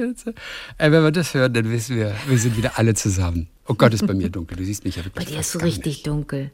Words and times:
Schönste. 0.00 0.34
Ey, 0.78 0.90
wenn 0.92 1.02
wir 1.02 1.10
das 1.10 1.34
hören, 1.34 1.52
dann 1.52 1.70
wissen 1.70 1.96
wir, 1.96 2.14
wir 2.26 2.38
sind 2.38 2.56
wieder 2.56 2.78
alle 2.78 2.94
zusammen. 2.94 3.48
Oh 3.66 3.74
Gott, 3.74 3.92
ist 3.94 4.06
bei 4.06 4.14
mir 4.14 4.30
dunkel. 4.30 4.56
Du 4.56 4.64
siehst 4.64 4.84
mich 4.84 4.96
ja 4.96 5.04
wirklich 5.04 5.26
Bei 5.26 5.30
dir 5.30 5.40
ist 5.40 5.52
so 5.52 5.58
richtig 5.58 5.96
nicht. 5.98 6.06
dunkel. 6.06 6.50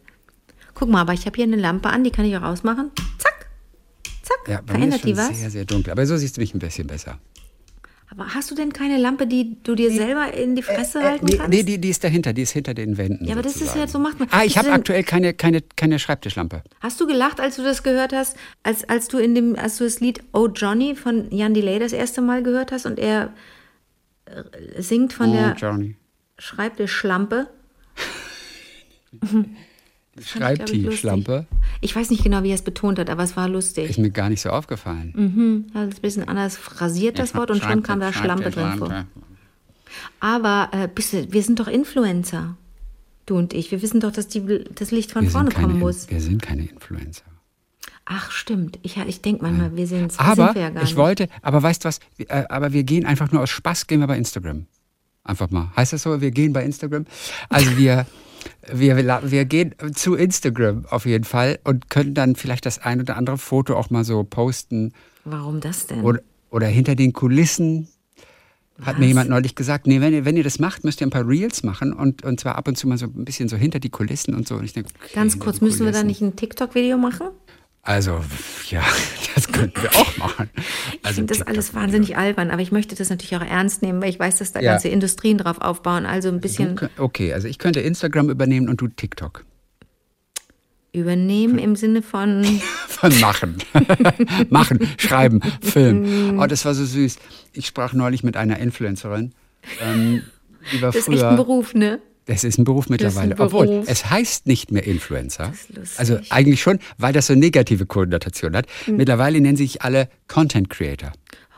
Guck 0.75 0.91
mal, 0.91 1.01
aber 1.01 1.13
ich 1.15 1.25
habe 1.27 1.37
hier 1.37 1.45
eine 1.45 1.57
Lampe 1.57 1.89
an, 1.89 2.05
die 2.05 2.11
kann 2.11 2.25
ich 2.25 2.37
auch 2.37 2.43
ausmachen. 2.43 2.91
Zack. 3.19 3.47
Zack. 4.23 4.37
Ja, 4.49 4.61
bei 4.61 4.79
mir 4.79 4.89
ist 4.89 5.01
Verändert 5.01 5.05
die 5.05 5.09
schon 5.15 5.17
was? 5.19 5.39
sehr, 5.39 5.51
sehr 5.51 5.65
dunkel. 5.65 5.93
Aber 5.93 6.05
so 6.07 6.17
siehst 6.17 6.37
du 6.37 6.41
mich 6.41 6.55
ein 6.55 6.59
bisschen 6.59 6.87
besser. 6.87 7.19
Aber 8.09 8.35
hast 8.35 8.51
du 8.51 8.55
denn 8.55 8.73
keine 8.73 8.99
Lampe, 8.99 9.27
die 9.27 9.57
du 9.65 9.75
dir 9.75 9.91
selber 9.91 10.33
in 10.33 10.55
die 10.55 10.63
Fresse 10.63 11.03
halten 11.03 11.27
Äh, 11.27 11.31
Nee, 11.33 11.37
kannst? 11.39 11.51
nee 11.53 11.63
die, 11.65 11.79
die 11.81 11.91
ist 11.91 12.05
dahinter, 12.05 12.33
die 12.33 12.43
ist 12.43 12.53
hinter 12.53 12.73
den 12.73 12.97
Wänden. 12.99 13.25
Ja, 13.25 13.33
aber 13.33 13.43
das 13.43 13.53
ist 13.55 13.59
sozusagen. 13.61 13.81
ja 13.81 13.89
so 13.89 13.99
macht 13.99 14.21
man- 14.21 14.29
Ah, 14.31 14.45
ich 14.45 14.57
habe 14.57 14.71
aktuell 14.71 15.03
keine, 15.03 15.35
keine, 15.35 15.61
keine 15.61 15.99
Schreibtischlampe. 15.99 16.63
Hast 16.81 17.01
du 17.01 17.07
gelacht, 17.07 17.41
als 17.41 17.57
du 17.57 17.63
das 17.65 17.83
gehört 17.83 18.13
hast, 18.13 18.37
als, 18.63 18.89
als 18.89 19.09
du 19.09 19.19
in 19.19 19.35
dem, 19.35 19.57
als 19.57 19.79
du 19.79 19.85
das 19.85 19.99
Lied 20.01 20.21
Oh 20.33 20.47
Johnny 20.47 20.95
von 20.95 21.31
Jan 21.33 21.53
Delay 21.53 21.79
das 21.81 21.93
erste 21.93 22.23
Mal 22.23 22.43
gehört 22.45 22.71
hast 22.73 22.87
und 22.87 22.99
er 22.99 23.33
äh, 24.27 24.81
singt 24.81 25.13
von 25.13 25.31
oh, 25.31 25.33
der 25.33 25.55
Johnny. 25.55 25.97
Schreibtischlampe? 26.39 27.49
Schreibt 30.25 30.73
die. 30.73 30.91
Schlampe. 30.93 31.47
Ich 31.81 31.95
weiß 31.95 32.11
nicht 32.11 32.23
genau, 32.23 32.43
wie 32.43 32.51
er 32.51 32.55
es 32.55 32.63
betont 32.63 32.99
hat, 32.99 33.11
aber 33.11 33.23
es 33.23 33.37
war 33.37 33.49
lustig. 33.49 33.91
Ist 33.91 33.99
mir 33.99 34.11
gar 34.11 34.29
nicht 34.29 34.41
so 34.41 34.51
aufgefallen. 34.51 35.13
Mhm, 35.15 35.67
er 35.75 35.83
hat 35.83 35.89
es 35.91 35.99
ein 35.99 36.03
bisschen 36.03 36.29
anders 36.29 36.57
phrasiert, 36.57 37.19
das 37.19 37.35
Wort, 37.35 37.51
und 37.51 37.63
schon 37.63 37.83
kam 37.83 38.01
da 38.01 38.13
Schlampe 38.13 38.51
drin 38.51 38.79
vor. 38.79 39.05
Aber 40.21 40.71
äh, 40.73 40.89
du, 40.89 41.33
wir 41.33 41.43
sind 41.43 41.61
doch 41.61 41.69
Influencer. 41.69 42.57
Du 43.27 43.37
und 43.37 43.53
ich. 43.55 43.71
Wir 43.71 43.83
wissen 43.83 44.01
doch, 44.01 44.13
dass 44.13 44.29
die, 44.29 44.65
das 44.75 44.91
Licht 44.91 45.11
von 45.13 45.23
Wir 45.25 45.31
vorne 45.31 45.51
keine, 45.51 45.67
kommen 45.67 45.81
muss. 45.81 46.09
wir 46.11 46.21
sind 46.21 46.43
keine 46.43 46.63
Influencer. 46.63 47.25
Ach, 48.05 48.31
stimmt. 48.31 48.79
Ich, 48.83 48.97
ich 48.97 49.21
denke 49.21 49.43
manchmal, 49.43 49.77
wir 49.77 49.87
sind 49.87 50.13
es. 50.13 50.19
Aber 50.19 50.47
sind 50.47 50.55
wir 50.55 50.63
ja 50.63 50.71
gar 50.71 50.83
ich 50.85 50.91
nicht. 50.91 50.97
wollte, 50.97 51.29
aber 51.43 51.63
weißt 51.63 51.85
du 51.85 51.89
was, 51.89 51.99
äh, 52.19 52.45
aber 52.49 52.73
wir 52.73 52.85
gehen 52.85 53.05
einfach 53.05 53.33
nur 53.33 53.43
aus 53.43 53.51
Spaß, 53.51 53.89
gehen 53.89 53.99
wir 54.01 54.07
bei 54.07 54.17
Instagram. 54.17 54.67
Einfach 55.27 55.51
mal. 55.51 55.71
Heißt 55.77 55.93
das 55.93 56.03
so, 56.03 56.21
wir 56.21 56.31
gehen 56.31 56.53
bei 56.53 56.65
Instagram? 56.65 57.05
Also 57.49 57.77
wir, 57.77 58.07
wir, 58.73 58.97
wir 58.97 59.45
gehen 59.45 59.75
zu 59.95 60.15
Instagram 60.15 60.87
auf 60.89 61.05
jeden 61.05 61.25
Fall 61.25 61.59
und 61.65 61.91
können 61.91 62.15
dann 62.15 62.37
vielleicht 62.37 62.65
das 62.65 62.79
ein 62.79 63.01
oder 63.01 63.17
andere 63.17 63.37
Foto 63.37 63.75
auch 63.77 63.91
mal 63.91 64.05
so 64.05 64.23
posten 64.23 64.93
Warum 65.25 65.61
das 65.61 65.89
denn? 65.89 66.03
oder, 66.03 66.21
oder 66.51 66.69
hinter 66.69 66.95
den 66.95 67.13
Kulissen. 67.13 67.89
Hat 68.83 68.99
mir 68.99 69.05
Was? 69.05 69.09
jemand 69.09 69.31
neulich 69.31 69.55
gesagt, 69.55 69.87
nee, 69.87 70.03
wenn 70.03 70.13
ihr, 70.13 70.25
wenn 70.27 70.37
ihr 70.37 70.45
das 70.45 70.59
macht, 70.59 70.85
müsst 70.85 71.01
ihr 71.01 71.07
ein 71.07 71.11
paar 71.11 71.27
Reels 71.27 71.63
machen 71.63 71.95
und, 71.95 72.25
und 72.25 72.39
zwar 72.39 72.57
ab 72.57 72.69
und 72.69 72.77
zu 72.77 72.87
mal 72.87 72.99
so 72.99 73.07
ein 73.07 73.25
bisschen 73.25 73.49
so 73.49 73.57
hinter 73.57 73.81
die 73.81 73.89
Kulissen 73.89 74.35
und 74.35 74.47
so. 74.47 74.55
Und 74.57 74.65
ich 74.65 74.75
denke, 74.75 74.91
okay, 75.03 75.13
Ganz 75.15 75.39
kurz, 75.39 75.63
müssen 75.63 75.87
wir 75.87 75.93
da 75.93 76.03
nicht 76.05 76.21
ein 76.21 76.37
TikTok-Video 76.37 76.99
machen? 76.99 77.29
Also, 77.87 78.21
ja, 78.69 78.83
das 79.37 79.47
könnten 79.47 79.81
wir 79.81 79.95
auch 79.95 80.17
machen. 80.17 80.51
Ich 80.57 80.99
Also 81.05 81.17
finde 81.17 81.35
das 81.35 81.47
alles 81.47 81.73
wahnsinnig 81.73 82.17
albern, 82.17 82.51
aber 82.51 82.61
ich 82.61 82.73
möchte 82.73 82.97
das 82.97 83.11
natürlich 83.11 83.37
auch 83.37 83.47
ernst 83.47 83.81
nehmen, 83.83 84.03
weil 84.03 84.11
ich 84.11 84.19
weiß, 84.19 84.39
dass 84.39 84.53
da 84.53 84.61
Ja. 84.61 84.73
ganze 84.73 84.89
Industrien 84.89 85.39
drauf 85.39 85.61
aufbauen. 85.61 86.05
Also 86.05 86.29
ein 86.29 86.41
bisschen 86.41 86.79
Okay, 86.99 87.33
also 87.33 87.47
ich 87.47 87.59
könnte 87.59 87.81
Instagram 87.81 88.29
übernehmen 88.29 88.69
und 88.69 88.81
du 88.81 88.89
TikTok. 88.89 89.45
übernehmen 90.93 91.59
im 91.59 91.77
Sinne 91.77 92.03
von. 92.03 92.45
Von 92.89 93.21
machen. 93.21 93.59
machen, 94.49 94.81
schreiben, 94.97 95.41
filmen. 95.61 96.41
Oh, 96.41 96.47
das 96.47 96.65
war 96.65 96.73
so 96.75 96.85
süß. 96.87 97.19
Ich 97.53 97.67
sprach 97.67 97.93
neulich 97.93 98.25
mit 98.25 98.39
einer 98.39 98.59
Influencerin. 98.59 99.33
Ähm, 99.83 100.23
war 100.81 100.93
Das 100.93 100.97
ist 100.97 101.05
früher, 101.05 101.17
echt 101.17 101.25
ein 101.27 101.37
Beruf, 101.37 101.75
ne? 101.75 102.01
Das 102.27 102.43
ist 102.45 102.59
ein 102.59 102.65
Beruf 102.65 102.89
mittlerweile. 102.89 103.35
Beruf. 103.37 103.55
Obwohl, 103.55 103.85
es 103.87 104.11
heißt 104.11 104.47
nicht 104.47 104.73
mehr 104.73 104.85
Influencer. 104.85 105.53
Also 105.97 106.19
eigentlich 106.31 106.61
schon, 106.61 106.81
weil 106.99 107.13
das 107.13 107.29
so 107.29 107.35
negative 107.35 107.87
Konnotation 107.87 108.57
hat. 108.57 108.67
Hm. 108.85 108.97
Mittlerweile 108.97 109.41
nennen 109.41 109.57
sich 109.57 109.83
alle 109.83 110.09
Content 110.29 110.69
Creator. 110.69 111.13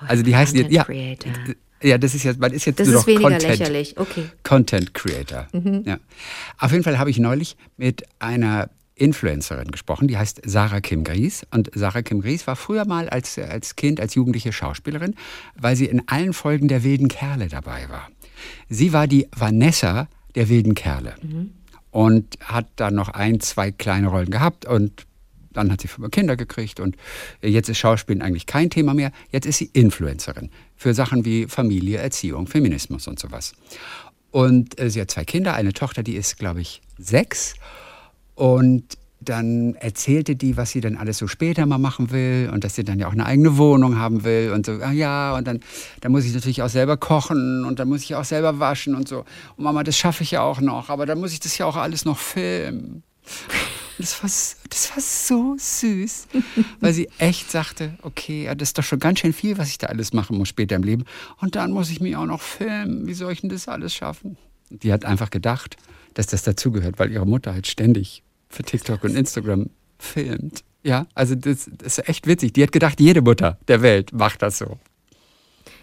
Also 0.06 0.22
die 0.22 0.36
heißen 0.36 0.56
jetzt, 0.58 0.70
ja, 0.70 0.84
Content 0.84 1.20
Creator. 1.20 1.54
ja, 1.82 1.98
das 1.98 2.14
ist 2.14 2.22
jetzt, 2.24 2.38
man 2.38 2.52
ist 2.52 2.66
jetzt 2.66 2.80
Das 2.80 2.86
nur 2.88 2.96
ist 2.96 3.00
noch 3.00 3.06
weniger 3.06 3.30
Content. 3.30 3.58
lächerlich. 3.58 3.96
Okay. 3.96 4.24
Content 4.44 4.92
Creator. 4.94 5.48
Mhm. 5.52 5.84
Ja. 5.86 5.98
Auf 6.58 6.70
jeden 6.72 6.84
Fall 6.84 6.98
habe 6.98 7.10
ich 7.10 7.18
neulich 7.18 7.56
mit 7.78 8.04
einer 8.18 8.68
Influencerin 8.94 9.70
gesprochen, 9.70 10.06
die 10.08 10.18
heißt 10.18 10.42
Sarah 10.44 10.80
Kim 10.80 11.02
Gries. 11.02 11.46
Und 11.50 11.70
Sarah 11.74 12.02
Kim 12.02 12.20
Gries 12.20 12.46
war 12.46 12.56
früher 12.56 12.84
mal 12.84 13.08
als, 13.08 13.38
als 13.38 13.76
Kind, 13.76 14.00
als 14.00 14.14
jugendliche 14.16 14.52
Schauspielerin, 14.52 15.14
weil 15.56 15.76
sie 15.76 15.86
in 15.86 16.02
allen 16.08 16.32
Folgen 16.34 16.68
der 16.68 16.84
wilden 16.84 17.08
Kerle 17.08 17.48
dabei 17.48 17.88
war. 17.88 18.08
Sie 18.68 18.92
war 18.92 19.06
die 19.06 19.28
Vanessa 19.34 20.08
der 20.34 20.48
wilden 20.48 20.74
Kerle 20.74 21.14
und 21.90 22.36
hat 22.44 22.66
dann 22.76 22.94
noch 22.94 23.08
ein, 23.08 23.40
zwei 23.40 23.70
kleine 23.70 24.08
Rollen 24.08 24.30
gehabt 24.30 24.66
und 24.66 25.06
dann 25.52 25.72
hat 25.72 25.80
sie 25.80 25.88
fünf 25.88 26.10
Kinder 26.10 26.36
gekriegt 26.36 26.78
und 26.78 26.96
jetzt 27.42 27.68
ist 27.68 27.78
Schauspielen 27.78 28.22
eigentlich 28.22 28.46
kein 28.46 28.70
Thema 28.70 28.94
mehr. 28.94 29.10
Jetzt 29.30 29.46
ist 29.46 29.58
sie 29.58 29.70
Influencerin 29.72 30.50
für 30.76 30.94
Sachen 30.94 31.24
wie 31.24 31.46
Familie, 31.46 31.98
Erziehung, 31.98 32.46
Feminismus 32.46 33.08
und 33.08 33.18
sowas. 33.18 33.54
Und 34.30 34.78
äh, 34.78 34.90
sie 34.90 35.00
hat 35.00 35.10
zwei 35.10 35.24
Kinder, 35.24 35.54
eine 35.54 35.72
Tochter, 35.72 36.02
die 36.02 36.14
ist, 36.14 36.38
glaube 36.38 36.60
ich, 36.60 36.82
sechs. 36.98 37.54
Und 38.34 38.98
dann 39.20 39.74
erzählte 39.74 40.36
die, 40.36 40.56
was 40.56 40.70
sie 40.70 40.80
dann 40.80 40.96
alles 40.96 41.18
so 41.18 41.26
später 41.26 41.66
mal 41.66 41.78
machen 41.78 42.10
will 42.10 42.50
und 42.52 42.64
dass 42.64 42.76
sie 42.76 42.84
dann 42.84 42.98
ja 42.98 43.08
auch 43.08 43.12
eine 43.12 43.26
eigene 43.26 43.56
Wohnung 43.56 43.98
haben 43.98 44.24
will 44.24 44.52
und 44.54 44.66
so, 44.66 44.72
ah 44.72 44.92
ja, 44.92 45.36
und 45.36 45.46
dann, 45.46 45.60
dann 46.00 46.12
muss 46.12 46.24
ich 46.24 46.32
natürlich 46.34 46.62
auch 46.62 46.68
selber 46.68 46.96
kochen 46.96 47.64
und 47.64 47.78
dann 47.78 47.88
muss 47.88 48.02
ich 48.02 48.14
auch 48.14 48.24
selber 48.24 48.58
waschen 48.60 48.94
und 48.94 49.08
so. 49.08 49.24
Und 49.56 49.64
Mama, 49.64 49.82
das 49.82 49.96
schaffe 49.96 50.22
ich 50.22 50.30
ja 50.30 50.42
auch 50.42 50.60
noch, 50.60 50.88
aber 50.88 51.04
dann 51.04 51.18
muss 51.18 51.32
ich 51.32 51.40
das 51.40 51.58
ja 51.58 51.66
auch 51.66 51.76
alles 51.76 52.04
noch 52.04 52.18
filmen. 52.18 53.02
Das 53.98 54.22
war, 54.22 54.30
das 54.70 54.90
war 54.94 55.02
so 55.02 55.56
süß, 55.58 56.28
weil 56.80 56.92
sie 56.92 57.08
echt 57.18 57.50
sagte, 57.50 57.98
okay, 58.02 58.48
das 58.56 58.68
ist 58.68 58.78
doch 58.78 58.84
schon 58.84 59.00
ganz 59.00 59.18
schön 59.18 59.32
viel, 59.32 59.58
was 59.58 59.68
ich 59.70 59.78
da 59.78 59.88
alles 59.88 60.12
machen 60.12 60.38
muss 60.38 60.48
später 60.48 60.76
im 60.76 60.84
Leben. 60.84 61.04
Und 61.40 61.56
dann 61.56 61.72
muss 61.72 61.90
ich 61.90 62.00
mich 62.00 62.14
auch 62.14 62.26
noch 62.26 62.40
filmen. 62.40 63.08
Wie 63.08 63.14
soll 63.14 63.32
ich 63.32 63.40
denn 63.40 63.50
das 63.50 63.66
alles 63.66 63.92
schaffen? 63.92 64.36
Die 64.70 64.92
hat 64.92 65.04
einfach 65.04 65.30
gedacht, 65.30 65.76
dass 66.14 66.28
das 66.28 66.42
dazugehört, 66.42 67.00
weil 67.00 67.10
ihre 67.10 67.26
Mutter 67.26 67.52
halt 67.52 67.66
ständig 67.66 68.22
für 68.48 68.62
TikTok 68.62 69.04
und 69.04 69.16
Instagram 69.16 69.70
filmt. 69.98 70.64
Ja, 70.82 71.06
also 71.14 71.34
das, 71.34 71.70
das 71.76 71.98
ist 71.98 72.08
echt 72.08 72.26
witzig. 72.26 72.52
Die 72.52 72.62
hat 72.62 72.72
gedacht, 72.72 73.00
jede 73.00 73.22
Mutter 73.22 73.58
der 73.68 73.82
Welt 73.82 74.12
macht 74.12 74.42
das 74.42 74.58
so. 74.58 74.78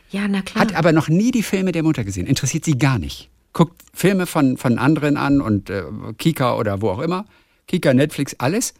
Ja, 0.09 0.27
na 0.27 0.41
klar. 0.41 0.63
Hat 0.63 0.75
aber 0.75 0.91
noch 0.91 1.09
nie 1.09 1.31
die 1.31 1.43
Filme 1.43 1.71
der 1.71 1.83
Mutter 1.83 2.03
gesehen. 2.03 2.27
Interessiert 2.27 2.65
sie 2.65 2.77
gar 2.77 2.99
nicht. 2.99 3.29
Guckt 3.53 3.81
Filme 3.93 4.25
von, 4.25 4.57
von 4.57 4.77
anderen 4.77 5.17
an 5.17 5.41
und 5.41 5.69
äh, 5.69 5.83
Kika 6.17 6.55
oder 6.55 6.81
wo 6.81 6.89
auch 6.89 6.99
immer. 6.99 7.25
Kika, 7.67 7.93
Netflix, 7.93 8.35
alles. 8.37 8.73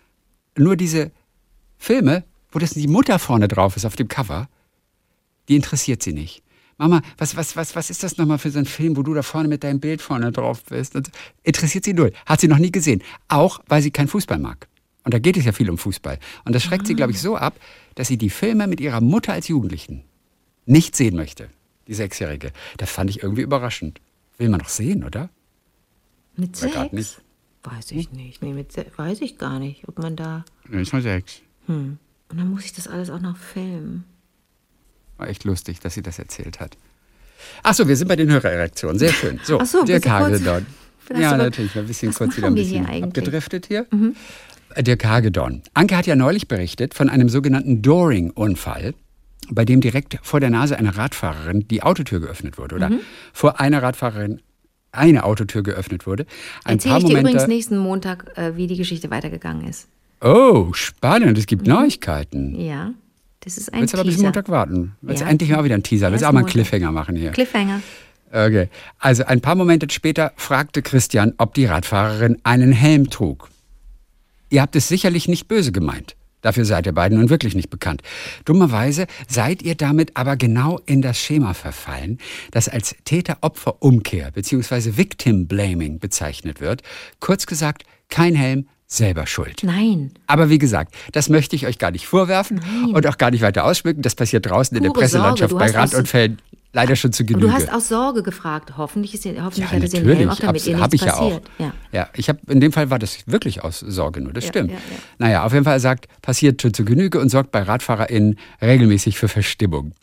Nur 0.57 0.75
diese 0.75 1.12
Filme, 1.78 2.23
wo 2.52 2.59
das 2.59 2.72
die 2.72 2.88
Mutter 2.88 3.19
vorne 3.19 3.47
drauf 3.47 3.75
ist 3.75 3.85
auf 3.85 3.96
dem 3.96 4.07
Cover, 4.07 4.47
die 5.50 5.56
interessiert 5.56 6.02
sie 6.03 6.13
nicht. 6.13 6.41
Mama, 6.77 7.01
was, 7.17 7.35
was, 7.37 7.55
was, 7.55 7.75
was 7.75 7.89
ist 7.89 8.03
das 8.03 8.17
nochmal 8.17 8.37
für 8.37 8.51
so 8.51 8.59
ein 8.59 8.65
Film, 8.65 8.97
wo 8.97 9.03
du 9.03 9.13
da 9.13 9.21
vorne 9.21 9.47
mit 9.47 9.63
deinem 9.63 9.79
Bild 9.79 10.01
vorne 10.01 10.31
drauf 10.31 10.63
bist? 10.65 10.95
Und 10.95 11.09
interessiert 11.43 11.85
sie 11.85 11.93
null. 11.93 12.11
Hat 12.25 12.41
sie 12.41 12.47
noch 12.47 12.57
nie 12.57 12.71
gesehen. 12.71 13.01
Auch, 13.29 13.59
weil 13.67 13.81
sie 13.81 13.91
keinen 13.91 14.09
Fußball 14.09 14.39
mag. 14.39 14.67
Und 15.03 15.13
da 15.13 15.19
geht 15.19 15.37
es 15.37 15.45
ja 15.45 15.51
viel 15.51 15.69
um 15.69 15.77
Fußball. 15.77 16.19
Und 16.43 16.53
das 16.53 16.63
schreckt 16.63 16.87
sie, 16.87 16.95
glaube 16.95 17.11
ich, 17.11 17.21
so 17.21 17.37
ab, 17.37 17.55
dass 17.93 18.07
sie 18.07 18.17
die 18.17 18.29
Filme 18.29 18.67
mit 18.67 18.81
ihrer 18.81 19.01
Mutter 19.01 19.33
als 19.33 19.47
Jugendlichen 19.47 20.03
nicht 20.65 20.95
sehen 20.95 21.15
möchte. 21.15 21.49
Die 21.87 21.93
Sechsjährige. 21.93 22.51
Das 22.78 22.89
fand 22.89 23.09
ich 23.09 23.21
irgendwie 23.23 23.43
überraschend. 23.43 24.01
Will 24.37 24.49
man 24.49 24.59
doch 24.59 24.69
sehen, 24.69 25.03
oder? 25.03 25.29
mit 26.35 26.53
grad 26.53 26.91
sechs? 26.91 26.93
nicht. 26.93 27.21
Weiß 27.63 27.91
ich 27.91 28.11
nicht. 28.11 28.41
Nee, 28.41 28.53
mit 28.53 28.75
weiß 28.97 29.21
ich 29.21 29.37
gar 29.37 29.59
nicht, 29.59 29.87
ob 29.87 29.97
man 29.99 30.16
da. 30.16 30.45
Nee, 30.67 30.81
ist 30.81 30.93
nur 30.93 31.01
sechs. 31.01 31.41
Hm. 31.67 31.97
Und 32.29 32.37
dann 32.37 32.49
muss 32.49 32.66
ich 32.66 32.73
das 32.73 32.87
alles 32.87 33.09
auch 33.09 33.21
noch 33.21 33.37
filmen. 33.37 34.03
War 35.17 35.29
echt 35.29 35.44
lustig, 35.44 35.79
dass 35.79 35.94
sie 35.94 36.02
das 36.02 36.20
erzählt 36.20 36.59
hat. 36.59 36.78
Ach 37.64 37.73
so, 37.73 37.88
wir 37.88 37.96
sind 37.96 38.08
bei 38.08 38.16
den 38.16 38.29
Hörererektionen. 38.32 39.00
Sehr 39.00 39.14
schön. 39.14 39.40
So, 39.44 39.59
Ach 39.59 39.66
so, 39.66 39.84
Dirk 39.84 40.08
Hagedorn. 40.08 40.66
Ja, 41.16 41.38
natürlich. 41.38 41.78
Ein 41.78 41.85
bisschen 41.88 42.14
kurz 42.14 42.35
wieder 42.35 42.47
ein 42.47 42.56
hier 42.56 42.64
bisschen 42.64 42.85
eigentlich? 42.85 43.03
abgedriftet 43.03 43.67
hier. 43.67 43.85
Äh, 44.73 44.84
Dirk 44.84 45.06
Hagedorn. 45.06 45.62
Anke 45.73 45.96
hat 45.96 46.08
ja 46.08 46.16
neulich 46.16 46.47
berichtet 46.47 46.94
von 46.94 47.09
einem 47.09 47.29
sogenannten 47.29 47.82
Doring-Unfall, 47.82 48.96
bei 49.50 49.64
dem 49.66 49.82
direkt 49.82 50.17
vor 50.23 50.40
der 50.40 50.50
Nase 50.50 50.78
einer 50.78 50.97
Radfahrerin 50.97 51.67
die 51.67 51.84
Autotür 51.84 52.20
geöffnet 52.20 52.58
wurde. 52.58 52.76
Oder 52.76 52.91
vor 53.34 53.59
einer 53.59 53.84
Radfahrerin 53.84 54.41
eine 54.91 55.23
Autotür 55.26 55.62
geöffnet 55.62 56.08
wurde. 56.08 56.26
Ein 56.64 56.78
Erzähle 56.78 56.91
paar 56.94 57.00
ich 57.00 57.06
dir 57.06 57.09
Momente. 57.09 57.29
übrigens 57.32 57.47
nächsten 57.47 57.78
Montag, 57.78 58.38
äh, 58.38 58.56
wie 58.56 58.66
die 58.67 58.78
Geschichte 58.78 59.12
weitergegangen 59.12 59.67
ist. 59.67 59.88
Oh, 60.22 60.73
spannend. 60.73 61.38
Es 61.38 61.46
gibt 61.46 61.67
Neuigkeiten. 61.67 62.59
Ja, 62.59 62.94
das 63.45 63.57
ist 63.57 63.73
ein 63.73 63.81
Willst 63.81 63.93
aber 63.93 64.03
bis 64.03 64.15
Teaser. 64.15 64.23
Montag 64.25 64.49
warten. 64.49 64.95
Willst 65.01 65.21
Ja. 65.21 65.29
endlich 65.29 65.51
mal 65.51 65.63
wieder 65.63 65.75
ein 65.75 65.83
Teaser. 65.83 66.11
Willst 66.11 66.23
Erst 66.23 66.29
auch 66.29 66.33
mal 66.33 66.39
einen. 66.39 66.49
Cliffhanger 66.49 66.91
machen 66.91 67.15
hier. 67.15 67.31
Cliffhanger. 67.31 67.81
Okay. 68.31 68.69
Also 68.99 69.23
ein 69.25 69.39
paar 69.39 69.55
Momente 69.55 69.87
später 69.91 70.33
fragte 70.35 70.81
Christian, 70.81 71.33
ob 71.37 71.53
die 71.53 71.65
Radfahrerin 71.65 72.37
einen 72.43 72.71
Helm 72.73 73.09
trug. 73.09 73.49
Ihr 74.49 74.61
habt 74.61 74.75
es 74.75 74.87
sicherlich 74.87 75.27
nicht 75.27 75.47
böse 75.47 75.71
gemeint. 75.71 76.15
Dafür 76.41 76.65
seid 76.65 76.85
ihr 76.85 76.91
beiden 76.91 77.17
nun 77.17 77.29
wirklich 77.31 77.55
nicht 77.55 77.71
bekannt. 77.71 78.03
Dummerweise 78.45 79.07
seid 79.27 79.63
ihr 79.63 79.73
damit 79.73 80.15
aber 80.15 80.37
genau 80.37 80.79
in 80.85 81.01
das 81.01 81.19
Schema 81.19 81.55
verfallen, 81.55 82.19
das 82.51 82.69
als 82.69 82.95
Täter-Opfer-Umkehr 83.05 84.29
bzw. 84.31 84.95
Victim-Blaming 84.97 85.97
bezeichnet 85.99 86.61
wird. 86.61 86.83
Kurz 87.19 87.47
gesagt, 87.47 87.83
kein 88.09 88.35
Helm, 88.35 88.67
selber 88.87 89.26
schuld. 89.28 89.61
Nein. 89.64 90.11
Aber 90.28 90.49
wie 90.49 90.58
gesagt, 90.58 90.93
das 91.11 91.29
möchte 91.29 91.55
ich 91.55 91.66
euch 91.66 91.79
gar 91.79 91.91
nicht 91.91 92.08
vorwerfen 92.08 92.61
und 92.93 93.08
auch 93.08 93.17
gar 93.17 93.32
nicht 93.32 93.41
weiter 93.41 93.66
ausschmücken. 93.66 94.02
Das 94.02 94.16
passiert 94.16 94.49
draußen 94.49 94.78
in 94.78 94.84
der 94.84 94.91
Pure. 94.91 95.02
Presselandschaft 95.02 95.58
bei 95.58 95.72
Randunfällen 95.72 96.40
leider 96.76 96.96
schon 96.96 97.11
zu 97.14 97.26
Genüge. 97.26 97.47
Aber 97.47 97.58
du 97.58 97.66
hast 97.66 97.73
aus 97.73 97.87
Sorge 97.87 98.22
gefragt. 98.22 98.73
Hoffentlich, 98.78 99.14
ist, 99.14 99.26
hoffentlich 99.26 99.58
ja, 99.58 99.72
hatte 99.72 99.87
sie 99.87 99.97
einen 99.97 100.16
Helm 100.16 100.29
auf, 100.29 100.40
damit 100.40 100.67
ihr 100.67 100.76
nichts 100.76 100.93
ich 100.93 101.02
passiert. 101.02 101.43
Ja, 101.58 101.67
auch. 101.67 101.73
ja. 101.91 101.99
ja 101.99 102.09
ich 102.16 102.29
habe 102.29 102.40
in 102.49 102.59
dem 102.59 102.72
Fall 102.72 102.90
war 102.91 102.99
das 102.99 103.26
wirklich 103.26 103.64
aus 103.64 103.79
Sorge 103.79 104.22
nur. 104.22 104.34
Das 104.34 104.43
ja, 104.43 104.49
stimmt. 104.49 104.72
Ja, 104.72 104.78
ja. 104.78 104.97
Naja, 105.17 105.46
auf 105.46 105.53
jeden 105.53 105.64
Fall 105.64 105.73
er 105.73 105.79
sagt, 105.79 106.08
passiert 106.22 106.61
schon 106.61 106.73
zu 106.73 106.85
Genüge 106.85 107.20
und 107.20 107.29
sorgt 107.29 107.52
bei 107.52 107.64
RadfahrerInnen 107.64 108.38
regelmäßig 108.61 109.17
für 109.17 109.29
Verstimmung. 109.29 109.93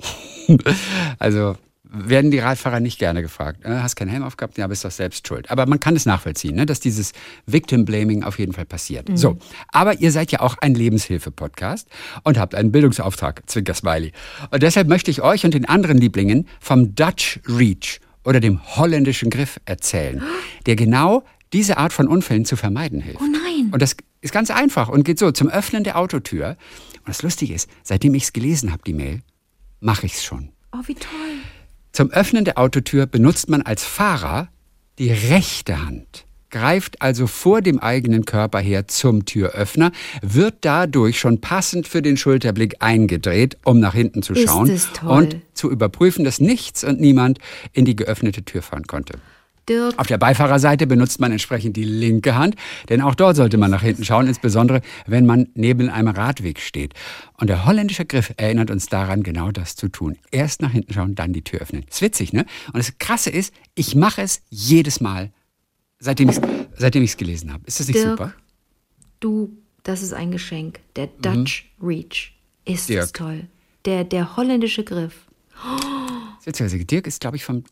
also 1.19 1.57
werden 1.93 2.31
die 2.31 2.39
Radfahrer 2.39 2.81
nicht 2.81 2.99
gerne 2.99 3.23
gefragt. 3.23 3.65
Äh, 3.65 3.69
hast 3.69 3.97
keinen 3.97 4.09
Helm 4.09 4.23
aufgehabt? 4.23 4.57
Ja, 4.59 4.67
bist 4.67 4.85
doch 4.85 4.91
selbst 4.91 5.27
schuld. 5.29 5.51
Aber 5.51 5.67
man 5.67 5.79
kann 5.79 5.95
es 5.95 6.07
nachvollziehen, 6.07 6.57
ne, 6.57 6.67
dass 6.67 6.81
dieses 6.81 7.13
Victim 7.47 7.85
Blaming 7.85 8.23
auf 8.23 8.39
jeden 8.39 8.53
Fall 8.53 8.65
passiert. 8.65 9.09
Mhm. 9.09 9.17
So, 9.17 9.39
aber 9.69 10.01
ihr 10.01 10.11
seid 10.11 10.33
ja 10.33 10.41
auch 10.41 10.57
ein 10.61 10.75
Lebenshilfe-Podcast 10.75 11.89
und 12.25 12.39
habt 12.39 12.55
einen 12.55 12.73
Bildungsauftrag, 12.73 13.43
Zwinker 13.47 13.75
Smiley. 13.75 14.13
Und 14.51 14.63
deshalb 14.63 14.89
möchte 14.89 15.11
ich 15.11 15.23
euch 15.23 15.45
und 15.45 15.55
den 15.55 15.67
anderen 15.67 15.99
Lieblingen 15.99 16.49
vom 16.61 16.95
Dutch 16.95 17.41
Reach 17.47 18.01
oder 18.25 18.41
dem 18.41 18.61
holländischen 18.77 19.31
Griff 19.31 19.61
erzählen, 19.65 20.23
der 20.67 20.77
genau 20.77 21.25
diese 21.53 21.77
Art 21.77 21.93
von 21.93 22.09
Unfällen 22.09 22.45
zu 22.45 22.57
vermeiden 22.57 23.01
hilft. 23.01 23.21
Oh 23.21 23.27
nein. 23.27 23.71
Und 23.73 23.83
das 23.83 23.97
ist 24.23 24.33
ganz 24.33 24.51
einfach 24.51 24.89
und 24.89 25.05
geht 25.05 25.19
so 25.19 25.31
zum 25.33 25.49
Öffnen 25.49 25.85
der 25.85 25.99
Autotür. 25.99 26.57
Und 26.99 27.09
das 27.09 27.23
Lustige 27.23 27.53
ist, 27.53 27.69
seitdem 27.83 28.15
ich 28.15 28.25
es 28.25 28.33
gelesen 28.33 28.73
habe, 28.73 28.83
die 28.87 28.95
Mail, 28.95 29.21
mache 29.81 30.07
ich 30.07 30.15
es 30.15 30.25
schon. 30.25 30.51
Oh, 30.73 30.81
wie 30.87 30.95
toll. 30.95 31.11
Zum 31.93 32.11
Öffnen 32.11 32.47
der 32.47 32.57
Autotür 32.57 33.05
benutzt 33.05 33.51
man 33.51 33.61
als 33.61 33.85
Fahrer 33.85 34.49
die 34.99 35.13
rechte 35.13 35.85
Hand, 35.85 36.25
greift 36.49 37.03
also 37.03 37.27
vor 37.27 37.61
dem 37.61 37.79
eigenen 37.81 38.25
Körper 38.25 38.61
her 38.61 38.89
zum 38.89 39.27
Türöffner, 39.27 39.93
wird 40.23 40.57
dadurch 40.63 41.21
schon 41.21 41.43
passend 41.43 41.87
für 41.87 42.01
den 42.01 42.17
Schulterblick 42.17 42.77
eingedreht, 42.81 43.59
um 43.65 43.79
nach 43.79 43.93
hinten 43.93 44.23
zu 44.23 44.35
schauen 44.35 44.81
und 45.07 45.37
zu 45.53 45.71
überprüfen, 45.71 46.25
dass 46.25 46.41
nichts 46.41 46.83
und 46.83 46.99
niemand 46.99 47.39
in 47.75 47.85
die 47.85 47.97
geöffnete 47.97 48.43
Tür 48.43 48.63
fahren 48.63 48.87
konnte. 48.87 49.19
Dirk. 49.69 49.99
Auf 49.99 50.07
der 50.07 50.19
Beifahrerseite 50.19 50.87
benutzt 50.87 51.21
man 51.21 51.33
entsprechend 51.33 51.77
die 51.77 51.85
linke 51.85 52.35
Hand, 52.35 52.57
denn 52.89 53.01
auch 53.01 53.15
dort 53.15 53.37
sollte 53.37 53.59
man 53.59 53.71
nach 53.71 53.83
hinten 53.83 54.05
schauen, 54.05 54.27
insbesondere 54.27 54.83
wenn 55.07 55.27
man 55.27 55.49
neben 55.55 55.89
einem 55.89 56.09
Radweg 56.09 56.61
steht. 56.61 56.95
Und 57.39 57.49
der 57.49 57.65
holländische 57.65 58.05
Griff 58.05 58.33
erinnert 58.37 58.71
uns 58.71 58.87
daran, 58.87 59.23
genau 59.23 59.51
das 59.51 59.77
zu 59.77 59.89
tun. 59.89 60.17
Erst 60.31 60.63
nach 60.63 60.73
hinten 60.73 60.93
schauen, 60.93 61.15
dann 61.15 61.33
die 61.33 61.43
Tür 61.43 61.61
öffnen. 61.61 61.85
Ist 61.89 62.03
witzig, 62.03 62.33
ne? 62.33 62.45
Und 62.69 62.79
das 62.79 62.99
Krasse 62.99 63.31
ist, 63.31 63.55
ich 63.75 63.95
mache 63.95 64.23
es 64.23 64.43
jedes 64.51 65.01
Mal, 65.01 65.31
seitdem 65.99 66.29
ich 66.29 66.39
es 66.39 66.43
seitdem 66.77 67.07
gelesen 67.17 67.53
habe. 67.53 67.63
Ist 67.67 67.81
das 67.81 67.89
nicht 67.89 67.99
Dirk, 67.99 68.19
super? 68.19 68.35
Du, 69.21 69.57
das 69.85 70.03
ist 70.03 70.13
ein 70.13 70.31
Geschenk. 70.31 70.81
Der 70.97 71.07
mhm. 71.07 71.23
Dutch 71.23 71.71
mhm. 71.79 71.87
Reach. 71.87 72.33
Ist 72.65 72.89
Dirk. 72.89 73.03
das 73.03 73.13
toll. 73.13 73.47
Der, 73.85 74.05
der 74.05 74.37
holländische 74.37 74.85
Griff. 74.85 75.27
Oh. 75.65 76.51
Dirk 76.85 77.07
ist, 77.07 77.21
glaube 77.21 77.37
ich, 77.37 77.45
vom 77.45 77.65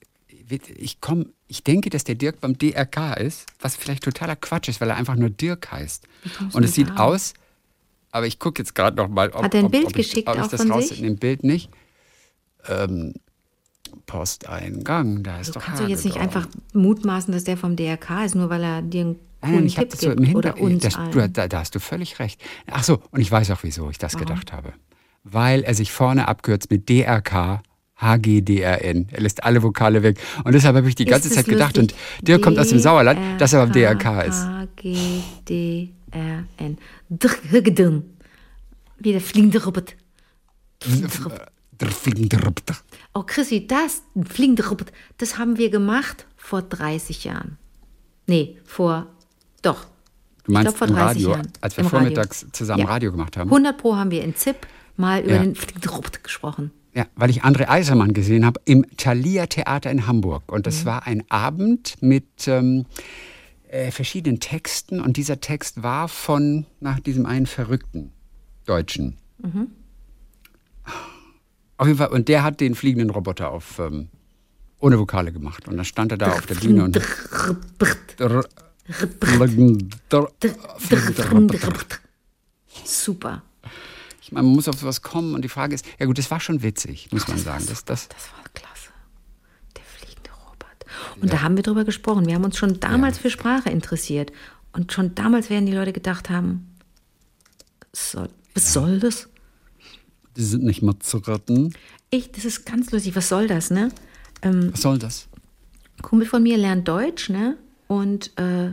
ich 0.51 1.01
komme, 1.01 1.27
ich 1.49 1.65
denke, 1.65 1.91
dass 1.91 2.05
der 2.05 2.15
Dirk 2.15 2.41
beim 2.41 2.57
DRK 2.57 3.15
ist, 3.15 3.47
was 3.61 3.77
vielleicht 3.77 4.05
totaler 4.05 4.37
Quatsch 4.37 4.69
ist, 4.69 4.81
weil 4.81 4.91
er 4.91 4.97
einfach 4.97 5.17
nur 5.17 5.31
Dirk 5.31 5.71
heißt. 5.71 6.07
Und 6.53 6.65
es 6.65 6.75
sieht 6.75 6.91
da? 6.91 6.97
aus, 6.97 7.35
aber 8.11 8.27
ich 8.27 8.39
gucke 8.39 8.63
jetzt 8.63 8.75
gerade 8.75 8.97
noch 8.97 9.09
mal, 9.09 9.31
ob, 9.31 9.45
Hat 9.45 9.55
er 9.55 9.61
ein 9.61 9.71
Bild 9.71 9.85
ob, 9.85 9.91
ob 9.91 9.97
geschickt 9.97 10.29
ich, 10.29 10.29
ob 10.29 10.45
ich 10.45 10.51
das 10.51 10.69
raus 10.69 10.91
in 10.91 11.05
dem 11.05 11.17
Bild 11.17 11.45
nicht. 11.45 11.71
Ähm, 12.69 13.15
Posteingang, 14.07 15.23
da 15.23 15.39
ist 15.39 15.49
du 15.49 15.53
doch 15.55 15.63
kannst 15.63 15.83
du 15.83 15.87
jetzt 15.87 16.05
nicht 16.05 16.19
einfach 16.19 16.47
mutmaßen, 16.75 17.33
dass 17.33 17.45
der 17.45 17.57
vom 17.57 17.77
DRK 17.77 18.25
ist, 18.25 18.35
nur 18.35 18.51
weil 18.51 18.63
er 18.63 18.83
dir 18.83 19.03
einen 19.03 19.17
coolen 19.41 19.55
Nein, 19.55 19.67
ich 19.67 19.75
Tipp 19.77 19.91
das 19.91 20.01
so 20.01 20.11
im 20.11 20.33
du, 20.33 20.41
da, 21.29 21.49
da, 21.49 21.59
hast 21.59 21.75
du 21.75 21.81
völlig 21.81 22.19
recht. 22.19 22.41
Ach 22.71 22.85
so, 22.85 23.01
und 23.11 23.21
ich 23.21 23.31
weiß 23.31 23.51
auch, 23.51 23.63
wieso 23.63 23.91
ich 23.91 23.99
das 23.99 24.15
Warum? 24.15 24.27
gedacht 24.27 24.53
habe. 24.53 24.73
Weil 25.25 25.63
er 25.63 25.75
sich 25.75 25.93
vorne 25.93 26.29
abkürzt 26.29 26.71
mit 26.71 26.89
DRK 26.89 27.63
HGDRN. 28.01 29.09
Er 29.11 29.21
lässt 29.21 29.45
alle 29.45 29.63
Vokale 29.63 30.03
weg. 30.03 30.19
Und 30.45 30.53
deshalb 30.55 30.77
habe 30.77 30.89
ich 30.89 30.95
die 30.95 31.05
ganze 31.05 31.31
Zeit 31.31 31.47
gedacht, 31.47 31.79
und 31.79 31.95
der 32.23 32.41
kommt 32.41 32.59
aus 32.59 32.69
dem 32.69 32.79
Sauerland, 32.79 33.41
dass 33.41 33.53
er 33.53 33.67
beim 33.67 33.73
DRK 33.73 34.23
ist. 34.23 34.47
HGDRN. 34.79 35.93
Wie 38.99 39.13
der 39.13 39.21
fliegende 39.21 39.63
Roboter. 39.65 39.95
Der 41.81 41.89
fliegende 41.89 42.43
Roboter. 42.43 42.77
Oh, 43.15 43.23
Chrissy, 43.23 43.67
das 43.67 44.03
fliegende 44.29 44.67
Roboter, 44.69 44.93
das 45.19 45.39
haben 45.39 45.57
wir 45.59 45.71
gemacht 45.71 46.27
vor 46.37 46.63
30 46.63 47.25
Jahren. 47.25 47.59
Nee, 48.27 48.59
vor, 48.65 49.07
doch. 49.63 49.87
Du 50.45 50.53
meinst 50.53 50.77
glaub, 50.77 50.79
vor 50.79 50.87
30 50.87 51.03
Radio, 51.03 51.31
Jahren. 51.31 51.53
als 51.61 51.77
wir 51.77 51.85
Im 51.85 51.91
vormittags 51.91 52.43
Radio. 52.43 52.53
zusammen 52.53 52.81
ja. 52.81 52.87
Radio 52.87 53.11
gemacht 53.11 53.37
haben? 53.37 53.51
100 53.51 53.79
Pro 53.79 53.97
haben 53.97 54.11
wir 54.11 54.23
in 54.23 54.37
ZIP 54.37 54.67
mal 54.97 55.23
über 55.23 55.35
ja. 55.35 55.43
den 55.43 55.55
fliegenden 55.55 55.91
Roboter 55.91 56.21
gesprochen. 56.23 56.71
Ja, 56.93 57.07
weil 57.15 57.31
ich 57.31 57.45
André 57.45 57.69
Eisermann 57.69 58.15
gesehen 58.15 58.45
habe 58.45 58.61
im 58.65 58.85
Thalia 58.97 59.47
Theater 59.47 59.91
in 59.91 60.07
Hamburg. 60.07 60.51
Und 60.51 60.67
das 60.67 60.83
mhm. 60.83 60.87
war 60.87 61.07
ein 61.07 61.25
Abend 61.31 61.97
mit 62.01 62.49
ähm, 62.49 62.87
äh, 63.69 63.91
verschiedenen 63.93 64.41
Texten. 64.41 65.01
Und 65.01 65.17
dieser 65.17 65.41
Text 65.41 65.83
war 65.83 66.09
von 66.09 66.67
nach 66.81 66.99
diesem 66.99 67.27
einen 67.27 67.47
verrückten 67.47 68.13
Deutschen. 68.67 69.17
Mhm. 69.39 69.69
Auf 71.77 71.87
jeden 71.87 71.99
Fall. 71.99 72.09
Und 72.09 72.29
der 72.29 72.43
hat 72.43 72.61
den 72.61 72.75
fliegenden 72.75 73.11
Roboter 73.11 73.53
auf 73.53 73.79
ähm, 73.79 74.09
ohne 74.81 74.99
Vokale 74.99 75.33
gemacht. 75.33 75.69
Und 75.69 75.77
dann 75.77 75.85
stand 75.85 76.13
er 76.13 76.19
da 76.19 76.33
auf 76.33 76.47
der 76.47 76.57
Bühne 76.57 76.85
und. 76.85 77.01
Super 82.85 83.43
man 84.31 84.45
muss 84.45 84.69
auf 84.69 84.79
sowas 84.79 85.03
kommen 85.03 85.35
und 85.35 85.43
die 85.43 85.49
Frage 85.49 85.75
ist, 85.75 85.85
ja 85.99 86.07
gut, 86.07 86.19
das 86.19 86.31
war 86.31 86.41
schon 86.41 86.63
witzig, 86.63 87.09
muss 87.13 87.23
Ach, 87.25 87.29
man 87.29 87.39
sagen. 87.39 87.65
Das, 87.69 87.85
das, 87.85 88.09
das 88.09 88.33
war 88.37 88.45
klasse. 88.55 88.91
Der 89.77 89.85
fliegende 89.85 90.31
Robert. 90.47 90.87
Und 91.21 91.29
ja. 91.29 91.37
da 91.37 91.43
haben 91.43 91.57
wir 91.57 91.63
drüber 91.63 91.85
gesprochen. 91.85 92.27
Wir 92.27 92.35
haben 92.35 92.45
uns 92.45 92.57
schon 92.57 92.81
damals 92.81 93.17
ja. 93.17 93.23
für 93.23 93.31
Sprache 93.31 93.71
interessiert. 93.71 94.33
Und 94.73 94.93
schon 94.93 95.15
damals 95.15 95.51
werden 95.51 95.67
die 95.67 95.73
Leute 95.73 95.93
gedacht 95.93 96.31
haben, 96.31 96.77
so, 97.93 98.27
was 98.55 98.75
ja. 98.75 98.81
soll 98.81 99.01
das? 99.01 99.29
Die 100.37 100.45
sind 100.45 100.63
nicht 100.63 100.83
mehr 100.83 100.99
zu 101.01 101.19
retten. 101.19 101.75
Ich, 102.11 102.31
das 102.33 102.45
ist 102.45 102.65
ganz 102.65 102.91
lustig. 102.93 103.17
Was 103.17 103.29
soll 103.29 103.49
das, 103.49 103.71
ne? 103.71 103.91
Ähm, 104.43 104.71
was 104.73 104.83
soll 104.83 104.99
das? 104.99 105.29
Ein 105.99 106.03
Kumpel 106.03 106.27
von 106.27 106.43
mir 106.43 106.57
lernt 106.57 106.87
Deutsch, 106.87 107.29
ne? 107.29 107.57
Und 107.89 108.39
äh, 108.39 108.73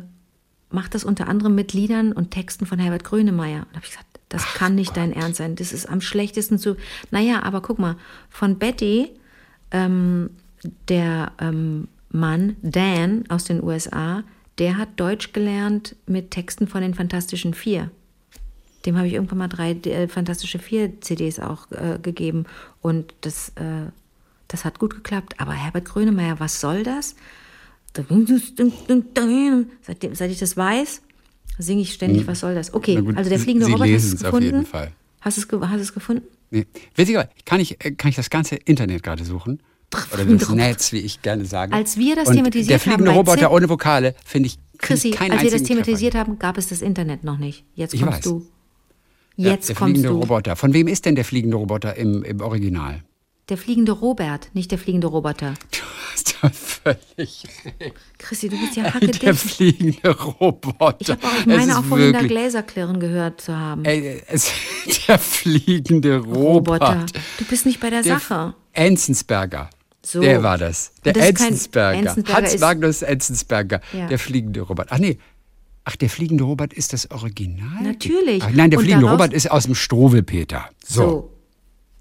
macht 0.70 0.96
das 0.96 1.04
unter 1.04 1.28
anderem 1.28 1.56
mit 1.56 1.74
Liedern 1.74 2.12
und 2.12 2.32
Texten 2.32 2.66
von 2.66 2.80
Herbert 2.80 3.04
Grönemeyer. 3.04 3.62
Und 3.62 3.68
da 3.72 3.76
habe 3.78 3.86
ich 3.86 3.92
gesagt, 3.92 4.07
das 4.30 4.44
Ach 4.46 4.56
kann 4.56 4.76
nicht 4.76 4.90
Gott. 4.90 4.98
dein 4.98 5.14
Ernst 5.14 5.38
sein. 5.38 5.56
Das 5.56 5.72
ist 5.72 5.88
am 5.88 6.02
schlechtesten 6.02 6.60
zu. 6.60 6.76
Naja, 7.12 7.44
aber 7.44 7.62
guck 7.62 7.80
mal, 7.80 7.96
von 8.30 8.58
Betty, 8.58 9.10
ähm, 9.72 10.32
der 10.90 11.32
ähm, 11.40 11.88
Mann 12.10 12.58
Dan 12.62 13.26
aus 13.30 13.46
den 13.46 13.64
USA, 13.64 14.24
der 14.58 14.78
hat 14.78 14.90
Deutsch 14.98 15.34
gelernt 15.34 15.96
mit 16.08 16.32
Texten 16.32 16.68
von 16.68 16.82
den 16.82 16.94
Fantastischen 16.94 17.54
Vier. 17.54 17.92
Dem 18.86 18.98
habe 18.98 19.08
ich 19.08 19.14
irgendwann 19.14 19.38
mal 19.38 19.48
drei 19.48 19.72
äh, 19.72 20.08
Fantastische 20.08 20.60
Vier 20.60 21.02
CDs 21.02 21.40
auch 21.40 21.72
äh, 21.72 22.00
gegeben. 22.02 22.46
Und 22.82 23.14
das, 23.22 23.50
äh, 23.56 23.92
das 24.48 24.66
hat 24.66 24.80
gut 24.80 24.96
geklappt. 24.96 25.36
Aber 25.40 25.54
Herbert 25.54 25.86
Grönemeyer, 25.86 26.40
was 26.40 26.60
soll 26.60 26.84
das? 26.84 27.16
Seitdem, 29.82 30.16
seit 30.16 30.32
ich 30.32 30.40
das 30.40 30.56
weiß, 30.56 31.02
singe 31.58 31.82
ich 31.82 31.94
ständig, 31.94 32.22
hm. 32.22 32.28
was 32.28 32.40
soll 32.40 32.56
das? 32.56 32.74
Okay, 32.74 33.02
also 33.16 33.30
der 33.30 33.40
fliegende 33.40 33.66
Sie 33.66 33.72
Roboter, 33.74 33.94
hast 33.94 34.12
du 34.12 34.16
es 34.16 34.24
gefunden? 34.24 34.36
Auf 34.36 34.44
jeden 34.44 34.66
Fall. 34.66 34.92
Hast 35.22 35.38
du 35.38 35.58
es, 35.58 35.70
hast 35.70 35.82
es 35.82 35.94
gefunden? 35.94 36.24
Nee. 36.52 36.66
Witziger, 36.96 37.30
kann 37.46 37.60
ich, 37.60 37.84
äh, 37.84 37.92
kann 37.92 38.10
ich 38.10 38.16
das 38.16 38.30
ganze 38.30 38.56
Internet 38.56 39.04
gerade 39.04 39.24
suchen? 39.24 39.62
Oder 40.14 40.26
das 40.26 40.50
Netz, 40.50 40.92
wie 40.92 41.00
ich 41.00 41.22
gerne 41.22 41.46
sage. 41.46 41.74
Als 41.74 41.98
wir 41.98 42.16
das 42.16 42.28
Und 42.30 42.36
thematisiert 42.36 42.64
haben. 42.64 42.70
Der 42.70 42.80
fliegende 42.80 43.12
haben 43.12 43.18
Roboter 43.18 43.52
ohne 43.52 43.70
Vokale, 43.70 44.16
finde 44.26 44.48
ich. 44.48 44.60
Chrissy, 44.80 45.16
als 45.18 45.44
wir 45.44 45.52
das 45.52 45.64
thematisiert 45.64 46.14
Treffer. 46.14 46.28
haben, 46.28 46.40
gab 46.40 46.58
es 46.58 46.68
das 46.68 46.82
Internet 46.82 47.24
noch 47.24 47.38
nicht. 47.38 47.64
Jetzt 47.74 47.92
kommst 47.92 48.04
ich 48.04 48.16
weiß. 48.16 48.22
du. 48.22 48.46
Jetzt 49.38 49.38
ja, 49.38 49.50
der 49.50 49.58
kommst 49.58 49.78
fliegende 49.78 50.10
du. 50.10 50.16
Roboter. 50.16 50.56
Von 50.56 50.74
wem 50.74 50.88
ist 50.88 51.06
denn 51.06 51.16
der 51.16 51.26
fliegende 51.26 51.58
Roboter 51.58 51.96
im, 51.96 52.24
im 52.24 52.42
Original? 52.42 53.04
Der 53.50 53.58
fliegende 53.58 53.94
Robert, 53.94 54.50
nicht 54.54 54.72
der 54.72 54.78
fliegende 54.78 55.08
Roboter. 55.08 55.54
Du 56.18 56.24
hast 56.24 56.36
ja 56.42 56.50
völlig 56.50 57.44
recht. 57.80 57.96
Chrissy, 58.18 58.50
du 58.50 58.60
bist 58.60 58.76
ja 58.76 58.92
hackedicht. 58.92 59.22
Der 59.22 59.36
fliegende 59.36 60.10
Roboter. 60.10 60.96
Ich 61.00 61.10
habe 61.12 61.22
auch, 61.24 61.46
meine 61.46 61.78
auch 61.78 61.84
vorhin 61.84 62.12
da 62.12 62.22
Gläserklirren 62.22 63.00
gehört 63.00 63.40
zu 63.40 63.56
haben. 63.56 63.86
Ey, 63.86 64.24
es, 64.28 64.52
der 65.08 65.20
fliegende 65.20 66.18
Roboter. 66.18 66.86
Roboter. 66.86 67.06
Du 67.38 67.46
bist 67.46 67.68
nicht 67.68 67.80
bei 67.80 67.92
der, 67.92 68.02
der 68.02 68.18
Sache. 68.18 68.56
Enzensberger. 68.74 69.70
So. 70.02 70.22
Der 70.22 70.42
war 70.42 70.58
das. 70.58 70.92
Der 71.06 71.14
das 71.14 71.28
Enzensberger. 71.28 72.00
Enzensberger. 72.00 72.42
Hans 72.42 72.60
Magnus 72.60 73.02
Enzensberger. 73.04 73.82
Ja. 73.94 74.08
Der 74.08 74.18
fliegende 74.18 74.62
Robert. 74.62 74.88
Ach 74.90 74.98
nee. 74.98 75.20
Ach, 75.84 75.96
der 75.96 76.10
fliegende 76.10 76.46
Robert 76.46 76.74
ist 76.74 76.94
das 76.94 77.12
Original? 77.12 77.84
Natürlich. 77.84 78.42
Ach, 78.44 78.50
nein, 78.52 78.72
der 78.72 78.80
Und 78.80 78.86
fliegende 78.86 79.10
Robert 79.10 79.34
ist 79.34 79.52
aus 79.52 79.66
dem 79.66 79.76
Struwelpeter. 79.76 80.70
So. 80.84 81.02
so. 81.02 81.37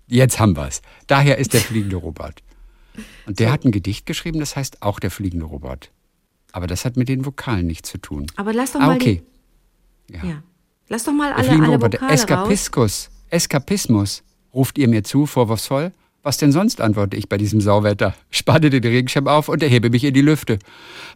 Jetzt 0.06 0.38
haben 0.38 0.56
wir 0.56 0.66
es. 0.66 0.82
Daher 1.06 1.38
ist 1.38 1.52
der 1.52 1.60
fliegende 1.62 1.96
Robot. 1.96 2.42
Und 3.26 3.40
der 3.40 3.48
so. 3.48 3.52
hat 3.52 3.64
ein 3.64 3.72
Gedicht 3.72 4.06
geschrieben, 4.06 4.40
das 4.40 4.56
heißt 4.56 4.82
auch 4.82 5.00
der 5.00 5.10
fliegende 5.10 5.46
Robot. 5.46 5.90
Aber 6.52 6.66
das 6.66 6.84
hat 6.84 6.96
mit 6.96 7.08
den 7.08 7.26
Vokalen 7.26 7.66
nichts 7.66 7.90
zu 7.90 7.98
tun. 7.98 8.26
Aber 8.36 8.52
lass 8.52 8.72
doch 8.72 8.80
ah, 8.80 8.86
mal. 8.86 8.96
okay. 8.96 9.22
Ja. 10.10 10.24
ja. 10.24 10.42
Lass 10.88 11.04
doch 11.04 11.12
mal 11.12 11.32
alle, 11.32 11.50
alle 11.50 11.80
Vokale 11.82 12.12
Eskapiskus, 12.12 13.10
Eskapismus. 13.28 14.22
Ruft 14.54 14.78
ihr 14.78 14.88
mir 14.88 15.04
zu, 15.04 15.26
vorwurfsvoll? 15.26 15.92
Was 16.26 16.38
denn 16.38 16.50
sonst, 16.50 16.80
antworte 16.80 17.16
ich 17.16 17.28
bei 17.28 17.38
diesem 17.38 17.60
Sauwetter, 17.60 18.12
spanne 18.30 18.68
den 18.68 18.82
Regenschirm 18.82 19.28
auf 19.28 19.48
und 19.48 19.62
erhebe 19.62 19.90
mich 19.90 20.02
in 20.02 20.12
die 20.12 20.22
Lüfte. 20.22 20.58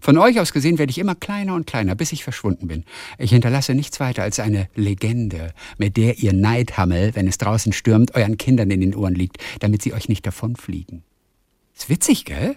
Von 0.01 0.17
euch 0.17 0.39
aus 0.39 0.53
gesehen 0.53 0.79
werde 0.79 0.91
ich 0.91 0.99
immer 0.99 1.17
kleiner 1.17 1.57
und 1.57 1.67
kleiner, 1.67 1.97
bis 1.97 2.13
ich 2.13 2.23
verschwunden 2.23 2.69
bin. 2.69 2.85
Ich 3.19 3.33
hinterlasse 3.33 3.75
nichts 3.75 3.99
weiter 3.99 4.23
als 4.23 4.39
eine 4.39 4.69
Legende, 4.77 5.53
mit 5.79 5.97
der 5.97 6.21
ihr 6.21 6.33
Neidhammel, 6.33 7.17
wenn 7.17 7.27
es 7.27 7.39
draußen 7.39 7.73
stürmt, 7.73 8.15
euren 8.15 8.39
Kindern 8.39 8.71
in 8.71 8.83
den 8.83 8.95
Ohren 8.95 9.17
liegt, 9.17 9.39
damit 9.59 9.83
sie 9.83 9.95
euch 9.95 10.09
nicht 10.09 10.25
davonfliegen. 10.25 11.03
Ist 11.77 11.89
witzig, 11.89 12.25
gell? 12.25 12.55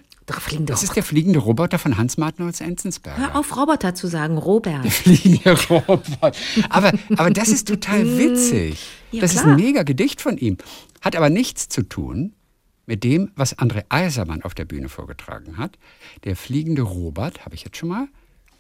Das 0.68 0.84
ist 0.84 0.96
der 0.96 1.02
fliegende 1.02 1.40
Roboter 1.40 1.80
von 1.80 1.98
Hans-Martin 1.98 2.48
aus 2.48 2.62
Enzensberger. 2.62 3.20
Hör 3.20 3.36
auf, 3.36 3.58
Roboter 3.58 3.96
zu 3.96 4.06
sagen, 4.06 4.38
Robert. 4.38 4.88
fliegende 4.92 5.60
Roboter. 5.70 6.32
Aber, 6.70 6.94
aber 7.18 7.32
das 7.32 7.50
ist 7.50 7.68
total 7.68 8.06
witzig. 8.20 8.78
Ja, 9.12 9.22
das 9.22 9.34
ist 9.34 9.42
klar. 9.42 9.56
ein 9.56 9.60
mega 9.60 9.82
Gedicht 9.82 10.22
von 10.22 10.38
ihm. 10.38 10.60
Hat 11.02 11.16
aber 11.16 11.32
nichts 11.32 11.68
zu 11.68 11.82
tun 11.82 12.36
mit 12.86 13.04
dem, 13.04 13.32
was 13.36 13.58
André 13.58 13.86
Eisermann 13.90 14.44
auf 14.44 14.54
der 14.54 14.66
Bühne 14.66 14.90
vorgetragen 14.90 15.58
hat. 15.58 15.78
Der 16.24 16.36
fliegende 16.36 16.82
Robert, 16.82 17.46
habe 17.46 17.56
ich 17.56 17.64
jetzt 17.64 17.78
schon 17.78 17.90
mal, 17.90 18.08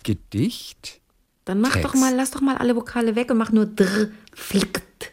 Gedicht. 0.03 1.01
Dann 1.45 1.61
mach 1.61 1.73
Text. 1.73 1.85
doch 1.85 1.93
mal, 1.95 2.13
lass 2.15 2.31
doch 2.31 2.41
mal 2.41 2.57
alle 2.57 2.75
Vokale 2.75 3.15
weg 3.15 3.31
und 3.31 3.37
mach 3.37 3.51
nur 3.51 3.65
dr, 3.65 4.09
flickt, 4.33 5.11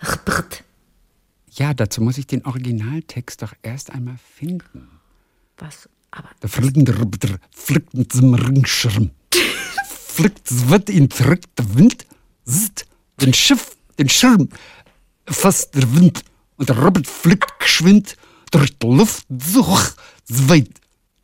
drt. 0.00 0.64
Ja, 1.50 1.74
dazu 1.74 2.00
muss 2.00 2.18
ich 2.18 2.26
den 2.26 2.44
Originaltext 2.46 3.42
doch 3.42 3.52
erst 3.62 3.90
einmal 3.90 4.16
finden. 4.16 4.88
Was? 5.58 5.88
Aber 6.10 6.28
Der 6.42 6.48
fliegende 6.48 6.94
fliegt 7.50 7.94
mit 7.94 8.12
seinem 8.12 8.34
Ringschirm. 8.34 9.10
fliegt, 9.86 10.50
es 10.50 10.68
wird 10.68 10.88
ihn 10.88 11.10
zurück, 11.10 11.40
der 11.56 11.74
Wind 11.74 12.06
sieht 12.44 12.86
den 13.20 13.34
Schiff, 13.34 13.76
den 13.98 14.08
Schirm, 14.08 14.48
fasst 15.26 15.74
der 15.74 15.94
Wind 15.94 16.24
und 16.56 16.68
der 16.68 16.78
Robert 16.78 17.06
fliegt 17.06 17.58
geschwind 17.58 18.16
durch 18.54 18.78
die 18.78 18.86
Luft 18.86 19.26
so 19.28 19.66
hoch, 19.66 19.82
so 20.24 20.48
weit. 20.48 20.70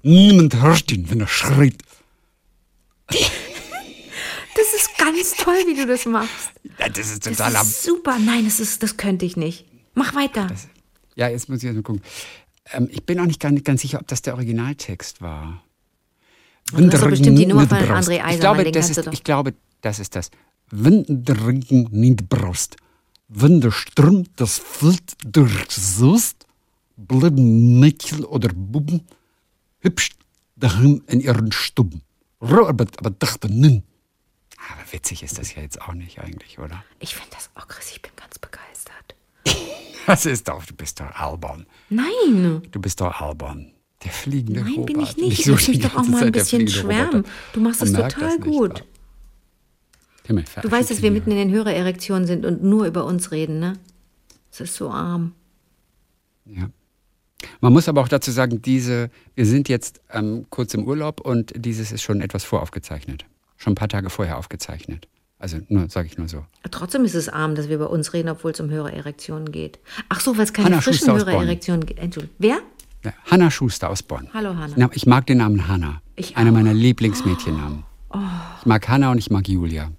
Niemand 0.02 0.61
hört 0.61 0.90
ihn, 0.92 1.08
wenn 1.11 1.20
er 1.20 1.28
schreit. 1.28 1.76
das 3.08 4.75
ist 4.76 4.99
ganz 4.99 5.32
toll, 5.37 5.58
wie 5.66 5.75
du 5.75 5.87
das 5.87 6.04
machst. 6.06 6.50
Ja, 6.78 6.88
das 6.88 7.11
ist 7.11 7.26
Das 7.26 7.37
total 7.37 7.56
am. 7.56 7.66
ist 7.66 7.82
super. 7.82 8.18
Nein, 8.18 8.44
das, 8.44 8.61
ist, 8.61 8.82
das 8.82 8.97
könnte 8.97 9.25
ich 9.25 9.37
nicht. 9.37 9.64
Mach 9.94 10.14
weiter. 10.14 10.49
Ja, 11.14 11.28
jetzt 11.28 11.49
muss 11.49 11.58
ich 11.58 11.64
erst 11.64 11.76
mal 11.76 11.82
gucken. 11.82 12.02
Ähm, 12.73 12.88
ich 12.90 13.04
bin 13.04 13.18
auch 13.20 13.26
nicht 13.26 13.40
ganz, 13.40 13.62
ganz 13.64 13.82
sicher, 13.82 13.99
ob 14.00 14.06
das 14.06 14.23
der 14.23 14.35
Originaltext 14.35 15.20
war. 15.20 15.62
Du 16.73 16.85
hast 16.92 17.02
doch 17.02 17.08
bestimmt 17.08 17.38
die 17.38 17.47
Nummer 17.47 17.66
von. 17.66 17.78
André 17.78 18.16
ich 18.16 18.23
Eisermann, 18.25 18.40
glaube, 18.40 18.64
den 18.64 18.73
das 18.75 18.90
ist, 18.90 19.06
ich 19.12 19.25
glaube, 19.25 19.54
das 19.80 19.99
ist 19.99 20.14
das. 20.14 20.30
Regen 20.70 21.88
nicht 21.90 22.28
braust, 22.28 22.76
wenn 23.28 23.61
der 23.62 23.70
Sturm 23.70 24.26
das 24.37 24.58
Feld 24.58 25.02
durchsust, 25.25 26.47
bleiben 26.99 27.78
Mädchen 27.81 28.25
oder 28.25 28.49
Buben 28.52 29.07
hübsch 29.81 30.11
daheim 30.57 31.02
in 31.07 31.21
ihren 31.21 31.52
Stuben. 31.52 32.02
Robert 32.40 32.99
aber 32.99 33.11
dachte, 33.11 33.49
nimm. 33.50 33.83
Aber 34.71 34.93
witzig 34.93 35.23
ist 35.23 35.38
das 35.38 35.55
ja 35.55 35.62
jetzt 35.62 35.81
auch 35.81 35.95
nicht 35.95 36.19
eigentlich, 36.19 36.59
oder? 36.59 36.83
Ich 36.99 37.14
finde 37.14 37.31
das 37.33 37.50
auch 37.55 37.69
krass. 37.69 37.90
Ich 37.93 38.02
bin 38.02 38.12
ganz 38.17 38.38
begeistert. 38.38 39.14
Das 40.07 40.25
ist 40.25 40.49
doch, 40.49 40.64
du 40.64 40.75
bist 40.75 41.00
doch 41.00 41.11
albern. 41.11 41.67
Nein, 41.90 42.62
Du 42.71 42.81
bist 42.81 42.99
doch 43.02 43.21
albern. 43.21 43.73
Der 44.02 44.11
fliegende 44.11 44.62
nein, 44.62 44.73
Robert. 44.73 44.87
bin 44.87 45.00
ich 45.00 45.17
nicht. 45.19 45.38
Ich 45.40 45.45
so 45.45 45.55
die 45.55 45.73
mich 45.73 45.81
doch 45.81 45.97
auch 45.97 46.07
mal 46.09 46.25
ein 46.25 46.33
bisschen 46.33 46.67
schwärmen. 46.67 47.26
Du 47.52 47.61
machst 47.61 47.83
das 47.83 47.93
total 47.93 48.38
nicht, 48.38 48.45
gut. 48.45 48.85
Himmel, 50.25 50.45
Du 50.62 50.71
weißt, 50.71 50.90
dass 50.90 51.02
wir 51.02 51.11
mitten 51.11 51.31
in 51.31 51.37
den 51.37 51.50
Hörererektionen 51.50 52.26
sind 52.26 52.47
und 52.47 52.62
nur 52.62 52.87
über 52.87 53.05
uns 53.05 53.33
reden, 53.33 53.59
ne? 53.61 53.75
Das 54.50 54.61
ist 54.62 54.76
so 54.76 54.90
arm. 54.90 55.35
Ja. 56.47 56.71
Man 57.61 57.73
muss 57.73 57.88
aber 57.88 58.00
auch 58.00 58.09
dazu 58.09 58.30
sagen, 58.30 58.62
diese, 58.62 59.11
wir 59.35 59.47
sind 59.47 59.68
jetzt 59.68 60.00
ähm, 60.12 60.47
kurz 60.50 60.75
im 60.75 60.85
Urlaub 60.85 61.21
und 61.21 61.52
dieses 61.57 61.92
ist 61.92 62.02
schon 62.02 62.21
etwas 62.21 62.45
voraufgezeichnet. 62.45 63.25
Schon 63.57 63.73
ein 63.73 63.76
paar 63.76 63.88
Tage 63.88 64.11
vorher 64.11 64.38
aufgezeichnet. 64.38 65.09
Also 65.38 65.59
nur, 65.68 65.88
sage 65.88 66.09
ich 66.09 66.18
nur 66.18 66.28
so. 66.28 66.45
Trotzdem 66.71 67.04
ist 67.04 67.14
es 67.14 67.28
arm, 67.28 67.54
dass 67.54 67.68
wir 67.68 67.76
über 67.76 67.90
uns 67.90 68.12
reden, 68.12 68.28
obwohl 68.28 68.50
es 68.50 68.61
um 68.61 68.71
Hörererektionen 68.71 69.52
geht. 69.52 69.78
Ach 70.09 70.21
so, 70.21 70.37
weil 70.37 70.45
es 70.45 70.52
keine 70.52 70.66
Hanna 70.66 70.80
frischen. 70.80 71.12
Hörererektionen 71.12 71.87
gibt. 71.87 72.00
Entschuldigung. 72.00 72.35
Wer? 72.38 72.59
Ja, 73.04 73.12
Hanna 73.30 73.50
Schuster 73.50 73.88
aus 73.90 74.02
Bonn. 74.02 74.28
Hallo, 74.35 74.57
Hanna. 74.57 74.75
Na, 74.76 74.90
ich 74.92 75.07
mag 75.07 75.26
den 75.26 75.38
Namen 75.38 75.68
Hanna. 75.68 76.02
Ich 76.16 76.37
Einer 76.37 76.50
auch. 76.50 76.54
meiner 76.54 76.75
Lieblingsmädchennamen. 76.75 77.85
Ich 78.61 78.66
mag 78.66 78.88
Hanna 78.88 79.12
und 79.12 79.18
ich 79.18 79.30
mag 79.30 79.47
Julia. 79.49 79.92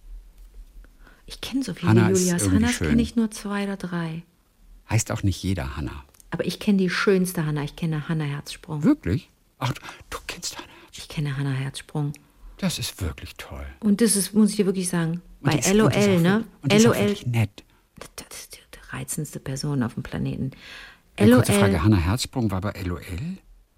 Ich 1.25 1.39
kenne 1.39 1.63
so 1.63 1.73
viele 1.73 1.89
Hanna 1.89 2.09
ist 2.09 2.25
Julias. 2.25 2.49
Hannas 2.49 2.79
kenne 2.79 3.01
ich 3.01 3.15
nur 3.15 3.31
zwei 3.31 3.63
oder 3.63 3.77
drei. 3.77 4.23
Heißt 4.89 5.11
auch 5.11 5.23
nicht 5.23 5.41
jeder 5.41 5.77
Hanna. 5.77 6.03
Aber 6.31 6.45
ich 6.45 6.59
kenne 6.59 6.77
die 6.77 6.89
schönste 6.89 7.45
Hanna. 7.45 7.63
Ich 7.63 7.75
kenne 7.75 8.07
Hanna 8.07 8.23
Herzsprung. 8.25 8.83
Wirklich? 8.83 9.29
Ach, 9.57 9.73
du 10.09 10.17
kennst 10.27 10.57
Hanna. 10.57 10.67
Ich 10.93 11.07
kenne 11.07 11.37
Hanna 11.37 11.51
Herzsprung. 11.51 12.13
Das 12.57 12.77
ist 12.77 13.01
wirklich 13.01 13.35
toll. 13.37 13.65
Und 13.79 14.01
das 14.01 14.15
ist, 14.15 14.33
muss 14.33 14.51
ich 14.51 14.57
dir 14.57 14.65
wirklich 14.65 14.89
sagen, 14.89 15.21
bei 15.41 15.53
ist- 15.53 15.73
LOL, 15.73 15.87
und 15.87 15.95
ist 15.95 16.21
ne? 16.21 16.43
Und 16.61 16.73
ist 16.73 16.83
LOL, 16.85 16.95
wirklich 16.95 17.25
nett. 17.25 17.63
das 18.15 18.39
ist 18.39 18.55
die 18.57 18.95
reizendste 18.95 19.39
Person 19.39 19.81
auf 19.83 19.93
dem 19.93 20.03
Planeten. 20.03 20.51
Eine 21.17 21.35
kurze 21.35 21.53
Frage, 21.53 21.73
LOL, 21.73 21.83
Hanna 21.83 21.97
Herzsprung 21.97 22.51
war 22.51 22.61
bei 22.61 22.73
LOL? 22.83 23.01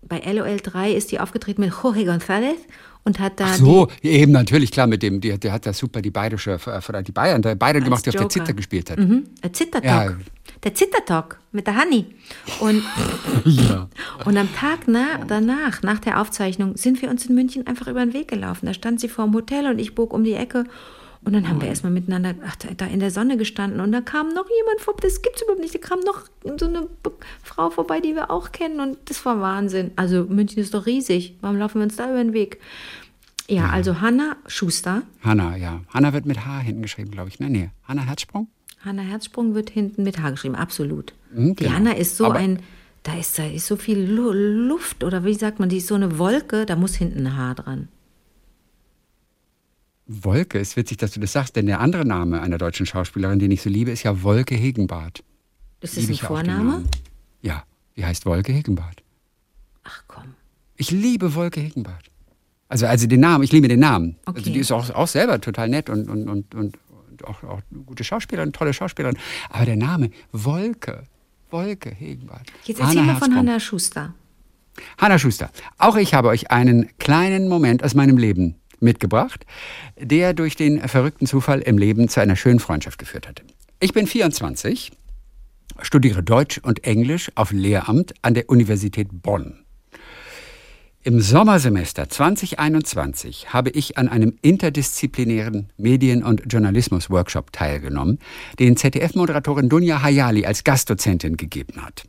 bei 0.03 0.19
LOL 0.19 0.57
3 0.57 0.91
ist 0.93 1.11
die 1.11 1.19
aufgetreten 1.19 1.61
mit 1.61 1.71
Jorge 1.83 2.01
González 2.01 2.57
und 3.03 3.19
hat 3.19 3.39
da 3.39 3.45
Ach 3.47 3.55
so, 3.55 3.87
eben 4.01 4.31
natürlich, 4.31 4.71
klar, 4.71 4.87
mit 4.87 5.01
dem, 5.01 5.21
der, 5.21 5.37
der 5.37 5.51
hat 5.53 5.65
da 5.65 5.73
super 5.73 6.01
die 6.01 6.11
bayerische, 6.11 6.51
äh, 6.65 7.03
die 7.03 7.11
Bayern, 7.11 7.41
der 7.41 7.55
Bayern 7.55 7.83
gemacht, 7.83 8.05
der 8.05 8.11
auf 8.11 8.15
der 8.15 8.21
Joker. 8.23 8.29
Zither 8.29 8.53
gespielt 8.53 8.91
hat. 8.91 8.99
mhm, 8.99 9.23
der 9.43 9.53
Zittertalk. 9.53 10.11
Ja. 10.11 10.17
Der 10.63 10.75
Zittertalk 10.75 11.39
mit 11.51 11.65
der 11.65 11.75
Hanni. 11.75 12.05
Und, 12.59 12.83
Ja. 13.45 13.89
und 14.25 14.37
am 14.37 14.53
Tag 14.53 14.81
na, 14.85 15.19
danach, 15.27 15.81
nach 15.81 15.99
der 15.99 16.21
Aufzeichnung, 16.21 16.77
sind 16.77 17.01
wir 17.01 17.09
uns 17.09 17.25
in 17.25 17.33
München 17.35 17.65
einfach 17.65 17.87
über 17.87 18.05
den 18.05 18.13
Weg 18.13 18.27
gelaufen. 18.27 18.67
Da 18.67 18.73
stand 18.73 18.99
sie 18.99 19.09
vor 19.09 19.25
dem 19.25 19.33
Hotel 19.33 19.65
und 19.65 19.79
ich 19.79 19.95
bog 19.95 20.13
um 20.13 20.23
die 20.23 20.33
Ecke. 20.33 20.65
Und 21.23 21.33
dann 21.33 21.47
haben 21.47 21.61
wir 21.61 21.67
erstmal 21.67 21.91
miteinander 21.91 22.33
ach, 22.47 22.55
da, 22.77 22.85
in 22.87 22.99
der 22.99 23.11
Sonne 23.11 23.37
gestanden 23.37 23.79
und 23.79 23.91
da 23.91 24.01
kam 24.01 24.29
noch 24.29 24.47
jemand 24.49 24.81
vorbei, 24.81 25.01
das 25.03 25.21
gibt's 25.21 25.43
überhaupt 25.43 25.61
nicht, 25.61 25.75
da 25.75 25.77
kam 25.79 25.99
noch 25.99 26.23
so 26.57 26.65
eine 26.65 26.87
Frau 27.43 27.69
vorbei, 27.69 27.99
die 27.99 28.15
wir 28.15 28.31
auch 28.31 28.51
kennen 28.51 28.79
und 28.79 28.97
das 29.05 29.23
war 29.23 29.39
Wahnsinn. 29.39 29.91
Also 29.97 30.23
München 30.23 30.57
ist 30.59 30.73
doch 30.73 30.87
riesig, 30.87 31.35
warum 31.41 31.57
laufen 31.57 31.75
wir 31.79 31.83
uns 31.83 31.95
da 31.95 32.05
über 32.09 32.23
den 32.23 32.33
Weg? 32.33 32.59
Ja, 33.47 33.69
also 33.69 34.01
Hanna 34.01 34.35
Schuster, 34.47 35.03
Hanna, 35.23 35.57
ja. 35.57 35.81
Hanna 35.93 36.11
wird 36.13 36.25
mit 36.25 36.43
H 36.45 36.59
hinten 36.61 36.81
geschrieben, 36.81 37.11
glaube 37.11 37.29
ich. 37.29 37.39
Ne, 37.39 37.49
nee. 37.49 37.69
Hanna 37.87 38.01
Herzsprung? 38.03 38.47
Hanna 38.83 39.03
Herzsprung 39.03 39.53
wird 39.53 39.69
hinten 39.69 40.01
mit 40.03 40.19
H 40.19 40.31
geschrieben, 40.31 40.55
absolut. 40.55 41.13
Mhm, 41.33 41.55
Die 41.55 41.63
genau. 41.65 41.75
Hanna 41.75 41.91
ist 41.91 42.17
so 42.17 42.25
Aber- 42.25 42.35
ein, 42.39 42.59
da 43.03 43.15
ist, 43.17 43.37
da 43.37 43.45
ist 43.45 43.67
so 43.67 43.75
viel 43.75 43.99
Lu 43.99 44.31
Luft 44.31 45.03
oder 45.03 45.23
wie 45.23 45.33
sagt 45.35 45.59
man, 45.59 45.69
die 45.69 45.77
ist 45.77 45.87
so 45.87 45.95
eine 45.95 46.17
Wolke, 46.17 46.65
da 46.65 46.75
muss 46.75 46.95
hinten 46.95 47.27
ein 47.27 47.37
H 47.37 47.53
dran. 47.55 47.89
Wolke, 50.23 50.59
ist 50.59 50.75
witzig, 50.77 50.97
dass 50.97 51.11
du 51.11 51.19
das 51.19 51.31
sagst, 51.33 51.55
denn 51.55 51.65
der 51.67 51.79
andere 51.79 52.05
Name 52.05 52.41
einer 52.41 52.57
deutschen 52.57 52.85
Schauspielerin, 52.85 53.39
den 53.39 53.51
ich 53.51 53.61
so 53.61 53.69
liebe, 53.69 53.91
ist 53.91 54.03
ja 54.03 54.21
Wolke 54.23 54.55
Hegenbart. 54.55 55.23
Ist 55.79 55.97
das 55.97 56.07
ein 56.07 56.15
Vorname? 56.15 56.83
Ja, 57.41 57.63
die 57.95 58.05
heißt 58.05 58.25
Wolke 58.25 58.51
Hegenbart. 58.51 59.03
Ach 59.83 60.03
komm. 60.07 60.35
Ich 60.75 60.91
liebe 60.91 61.33
Wolke 61.35 61.59
Hegenbart. 61.59 62.05
Also, 62.69 62.85
also 62.85 63.07
den 63.07 63.19
Namen, 63.19 63.43
ich 63.43 63.51
liebe 63.51 63.67
den 63.67 63.79
Namen. 63.79 64.15
Also 64.25 64.39
Okay. 64.41 64.51
die 64.53 64.59
ist 64.59 64.71
auch, 64.71 64.89
auch 64.91 65.07
selber 65.07 65.39
total 65.41 65.69
nett 65.69 65.89
und, 65.89 66.09
und, 66.09 66.27
und, 66.29 66.55
und, 66.55 66.77
auch, 67.25 67.43
auch 67.43 67.61
eine 67.71 67.81
gute 67.83 68.03
Schauspielerin, 68.03 68.53
tolle 68.53 68.73
Schauspielerin. 68.73 69.17
Aber 69.49 69.65
der 69.65 69.75
Name, 69.75 70.09
Wolke, 70.31 71.03
Wolke 71.49 71.89
Hegenbart. 71.89 72.47
Jetzt 72.63 72.79
erzähl 72.79 72.99
Hanna 73.01 73.13
mal 73.13 73.19
von. 73.19 73.35
Hanna 73.35 73.59
Schuster. 73.59 74.13
Hanna 74.97 75.19
Schuster, 75.19 75.51
auch 75.77 75.97
ich 75.97 76.13
habe 76.13 76.29
euch 76.29 76.49
einen 76.49 76.89
kleinen 76.97 77.49
Moment 77.49 77.83
aus 77.83 77.93
meinem 77.93 78.17
Leben 78.17 78.55
mitgebracht, 78.81 79.45
der 79.99 80.33
durch 80.33 80.55
den 80.55 80.87
verrückten 80.87 81.27
Zufall 81.27 81.61
im 81.61 81.77
Leben 81.77 82.07
zu 82.09 82.19
einer 82.19 82.35
schönen 82.35 82.59
Freundschaft 82.59 82.97
geführt 82.97 83.27
hatte. 83.27 83.43
Ich 83.79 83.93
bin 83.93 84.07
24, 84.07 84.91
studiere 85.81 86.23
Deutsch 86.23 86.59
und 86.59 86.83
Englisch 86.83 87.31
auf 87.35 87.51
Lehramt 87.51 88.13
an 88.21 88.33
der 88.33 88.49
Universität 88.49 89.07
Bonn. 89.11 89.63
Im 91.03 91.19
Sommersemester 91.19 92.09
2021 92.09 93.51
habe 93.51 93.71
ich 93.71 93.97
an 93.97 94.07
einem 94.07 94.37
interdisziplinären 94.43 95.71
Medien- 95.75 96.21
und 96.21 96.43
Journalismus-Workshop 96.47 97.51
teilgenommen, 97.51 98.19
den 98.59 98.77
ZDF-Moderatorin 98.77 99.67
Dunja 99.67 100.03
Hayali 100.03 100.45
als 100.45 100.63
Gastdozentin 100.63 101.37
gegeben 101.37 101.83
hat. 101.83 102.03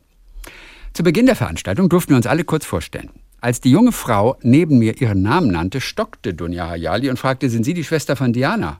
Zu 0.93 1.01
Beginn 1.01 1.25
der 1.25 1.35
Veranstaltung 1.35 1.89
durften 1.89 2.11
wir 2.11 2.17
uns 2.17 2.27
alle 2.27 2.43
kurz 2.43 2.67
vorstellen. 2.67 3.09
Als 3.43 3.59
die 3.59 3.71
junge 3.71 3.91
Frau 3.91 4.37
neben 4.41 4.79
mir 4.79 5.01
ihren 5.01 5.21
Namen 5.21 5.51
nannte, 5.51 5.81
stockte 5.81 6.33
Dunja 6.33 6.69
Hayali 6.69 7.09
und 7.09 7.19
fragte, 7.19 7.49
sind 7.49 7.65
Sie 7.65 7.73
die 7.73 7.83
Schwester 7.83 8.15
von 8.15 8.31
Diana? 8.31 8.79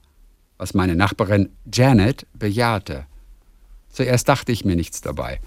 Was 0.57 0.73
meine 0.73 0.95
Nachbarin 0.95 1.49
Janet 1.69 2.25
bejahte. 2.33 3.05
Zuerst 3.89 4.29
dachte 4.29 4.53
ich 4.53 4.63
mir 4.63 4.77
nichts 4.77 5.01
dabei. 5.01 5.41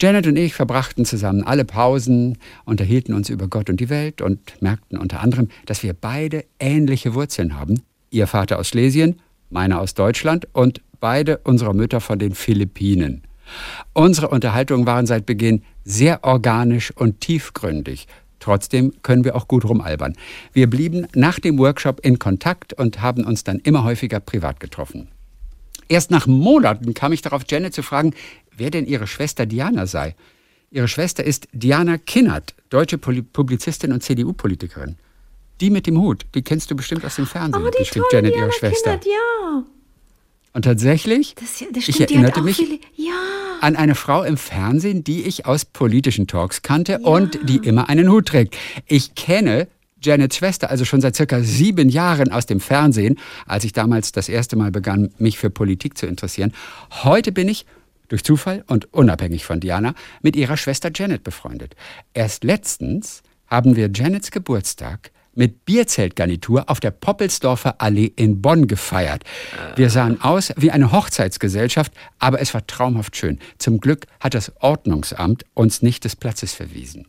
Janet 0.00 0.26
und 0.26 0.36
ich 0.36 0.54
verbrachten 0.54 1.04
zusammen 1.04 1.44
alle 1.44 1.66
Pausen, 1.66 2.38
unterhielten 2.64 3.12
uns 3.12 3.28
über 3.28 3.48
Gott 3.48 3.68
und 3.68 3.80
die 3.80 3.90
Welt 3.90 4.22
und 4.22 4.40
merkten 4.62 4.96
unter 4.96 5.20
anderem, 5.20 5.50
dass 5.66 5.82
wir 5.82 5.92
beide 5.92 6.46
ähnliche 6.58 7.12
Wurzeln 7.12 7.60
haben. 7.60 7.82
Ihr 8.08 8.26
Vater 8.26 8.58
aus 8.58 8.68
Schlesien, 8.68 9.20
meiner 9.50 9.78
aus 9.78 9.92
Deutschland 9.92 10.48
und 10.54 10.80
beide 11.00 11.36
unserer 11.44 11.74
Mütter 11.74 12.00
von 12.00 12.18
den 12.18 12.34
Philippinen. 12.34 13.24
Unsere 13.92 14.28
Unterhaltungen 14.28 14.86
waren 14.86 15.04
seit 15.04 15.26
Beginn 15.26 15.62
sehr 15.84 16.24
organisch 16.24 16.92
und 16.96 17.20
tiefgründig. 17.20 18.06
Trotzdem 18.44 18.92
können 19.00 19.24
wir 19.24 19.36
auch 19.36 19.48
gut 19.48 19.64
rumalbern. 19.64 20.18
Wir 20.52 20.68
blieben 20.68 21.06
nach 21.14 21.40
dem 21.40 21.58
Workshop 21.58 22.00
in 22.04 22.18
Kontakt 22.18 22.74
und 22.74 23.00
haben 23.00 23.24
uns 23.24 23.42
dann 23.42 23.58
immer 23.58 23.84
häufiger 23.84 24.20
privat 24.20 24.60
getroffen. 24.60 25.08
Erst 25.88 26.10
nach 26.10 26.26
Monaten 26.26 26.92
kam 26.92 27.14
ich 27.14 27.22
darauf, 27.22 27.44
Janet 27.48 27.72
zu 27.72 27.82
fragen, 27.82 28.12
wer 28.54 28.68
denn 28.68 28.84
ihre 28.84 29.06
Schwester 29.06 29.46
Diana 29.46 29.86
sei. 29.86 30.14
Ihre 30.70 30.88
Schwester 30.88 31.24
ist 31.24 31.48
Diana 31.52 31.96
Kinnert, 31.96 32.54
deutsche 32.68 32.98
Publizistin 32.98 33.92
und 33.92 34.02
CDU-Politikerin. 34.02 34.96
Die 35.62 35.70
mit 35.70 35.86
dem 35.86 35.98
Hut, 35.98 36.26
die 36.34 36.42
kennst 36.42 36.70
du 36.70 36.76
bestimmt 36.76 37.02
aus 37.06 37.16
dem 37.16 37.26
Fernsehen. 37.26 37.64
Oh, 37.66 37.70
die 37.70 37.86
schrieb 37.86 38.02
Janet 38.12 38.34
Diana 38.34 38.44
ihre 38.44 38.52
Schwester. 38.52 38.98
Kinnert, 38.98 39.06
ja. 39.06 39.64
Und 40.54 40.62
tatsächlich, 40.62 41.34
das, 41.34 41.64
das 41.72 41.88
ich 41.88 42.00
erinnerte 42.00 42.40
mich 42.40 42.60
ja. 42.94 43.12
an 43.60 43.74
eine 43.74 43.96
Frau 43.96 44.22
im 44.22 44.36
Fernsehen, 44.36 45.02
die 45.02 45.22
ich 45.22 45.46
aus 45.46 45.64
politischen 45.64 46.28
Talks 46.28 46.62
kannte 46.62 46.92
ja. 46.92 46.98
und 47.00 47.38
die 47.48 47.56
immer 47.56 47.88
einen 47.88 48.08
Hut 48.08 48.26
trägt. 48.26 48.56
Ich 48.86 49.16
kenne 49.16 49.66
Janets 50.00 50.36
Schwester 50.36 50.70
also 50.70 50.84
schon 50.84 51.00
seit 51.00 51.16
circa 51.16 51.40
sieben 51.40 51.88
Jahren 51.88 52.30
aus 52.30 52.46
dem 52.46 52.60
Fernsehen, 52.60 53.18
als 53.46 53.64
ich 53.64 53.72
damals 53.72 54.12
das 54.12 54.28
erste 54.28 54.54
Mal 54.54 54.70
begann, 54.70 55.12
mich 55.18 55.38
für 55.38 55.50
Politik 55.50 55.98
zu 55.98 56.06
interessieren. 56.06 56.52
Heute 57.02 57.32
bin 57.32 57.48
ich 57.48 57.66
durch 58.08 58.22
Zufall 58.22 58.62
und 58.68 58.92
unabhängig 58.94 59.44
von 59.44 59.58
Diana 59.58 59.94
mit 60.22 60.36
ihrer 60.36 60.56
Schwester 60.56 60.90
Janet 60.94 61.24
befreundet. 61.24 61.74
Erst 62.12 62.44
letztens 62.44 63.22
haben 63.48 63.74
wir 63.74 63.90
Janets 63.92 64.30
Geburtstag 64.30 65.10
mit 65.36 65.64
Bierzeltgarnitur 65.64 66.68
auf 66.68 66.80
der 66.80 66.90
Poppelsdorfer 66.90 67.80
Allee 67.80 68.12
in 68.16 68.40
Bonn 68.42 68.66
gefeiert. 68.66 69.24
Wir 69.76 69.90
sahen 69.90 70.20
aus 70.22 70.52
wie 70.56 70.70
eine 70.70 70.92
Hochzeitsgesellschaft, 70.92 71.92
aber 72.18 72.40
es 72.40 72.54
war 72.54 72.66
traumhaft 72.66 73.16
schön. 73.16 73.38
Zum 73.58 73.80
Glück 73.80 74.06
hat 74.20 74.34
das 74.34 74.52
Ordnungsamt 74.60 75.44
uns 75.54 75.82
nicht 75.82 76.04
des 76.04 76.16
Platzes 76.16 76.52
verwiesen. 76.52 77.06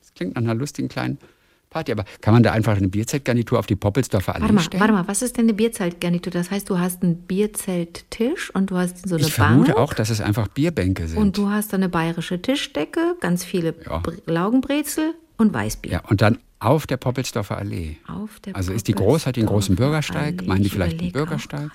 Das 0.00 0.14
klingt 0.14 0.34
nach 0.34 0.42
einer 0.42 0.54
lustigen 0.54 0.88
kleinen 0.88 1.18
Party, 1.70 1.92
aber 1.92 2.04
kann 2.22 2.32
man 2.32 2.42
da 2.42 2.52
einfach 2.52 2.78
eine 2.78 2.88
Bierzeltgarnitur 2.88 3.58
auf 3.58 3.66
die 3.66 3.76
Poppelsdorfer 3.76 4.34
Allee 4.34 4.42
warte 4.44 4.54
mal, 4.54 4.60
stellen? 4.62 4.80
Warte 4.80 4.92
mal, 4.94 5.06
was 5.06 5.20
ist 5.20 5.36
denn 5.36 5.44
eine 5.44 5.52
Bierzeltgarnitur? 5.52 6.32
Das 6.32 6.50
heißt, 6.50 6.70
du 6.70 6.78
hast 6.78 7.02
einen 7.02 7.16
Bierzelttisch 7.26 8.50
und 8.54 8.70
du 8.70 8.76
hast 8.78 9.06
so 9.06 9.16
eine 9.16 9.26
ich 9.26 9.32
vermute 9.34 9.72
Bank 9.72 9.78
auch, 9.78 9.92
dass 9.94 10.08
es 10.10 10.20
einfach 10.22 10.48
Bierbänke 10.48 11.06
sind. 11.08 11.18
und 11.18 11.36
du 11.36 11.50
hast 11.50 11.74
eine 11.74 11.88
bayerische 11.90 12.40
Tischdecke, 12.40 13.16
ganz 13.20 13.44
viele 13.44 13.74
Ja. 13.84 13.98
Bre- 13.98 14.18
Laugenbrezel 14.26 15.14
und 15.36 15.52
Weißbier. 15.52 15.92
ja, 15.92 16.00
und 16.08 16.22
dann 16.22 16.38
auf 16.60 16.86
der 16.86 16.96
Poppelsdorfer 16.96 17.56
Allee. 17.58 17.98
Der 18.44 18.56
Also 18.56 18.72
ist 18.72 18.88
die 18.88 18.94
groß, 18.94 19.26
hat 19.26 19.36
die 19.36 19.40
einen 19.40 19.48
großen 19.48 19.76
Bürgersteig? 19.76 20.46
Meinen 20.46 20.62
die 20.62 20.66
Ich 20.66 20.72
vielleicht 20.72 21.00
auch 21.02 21.12
Bürgersteig? 21.12 21.70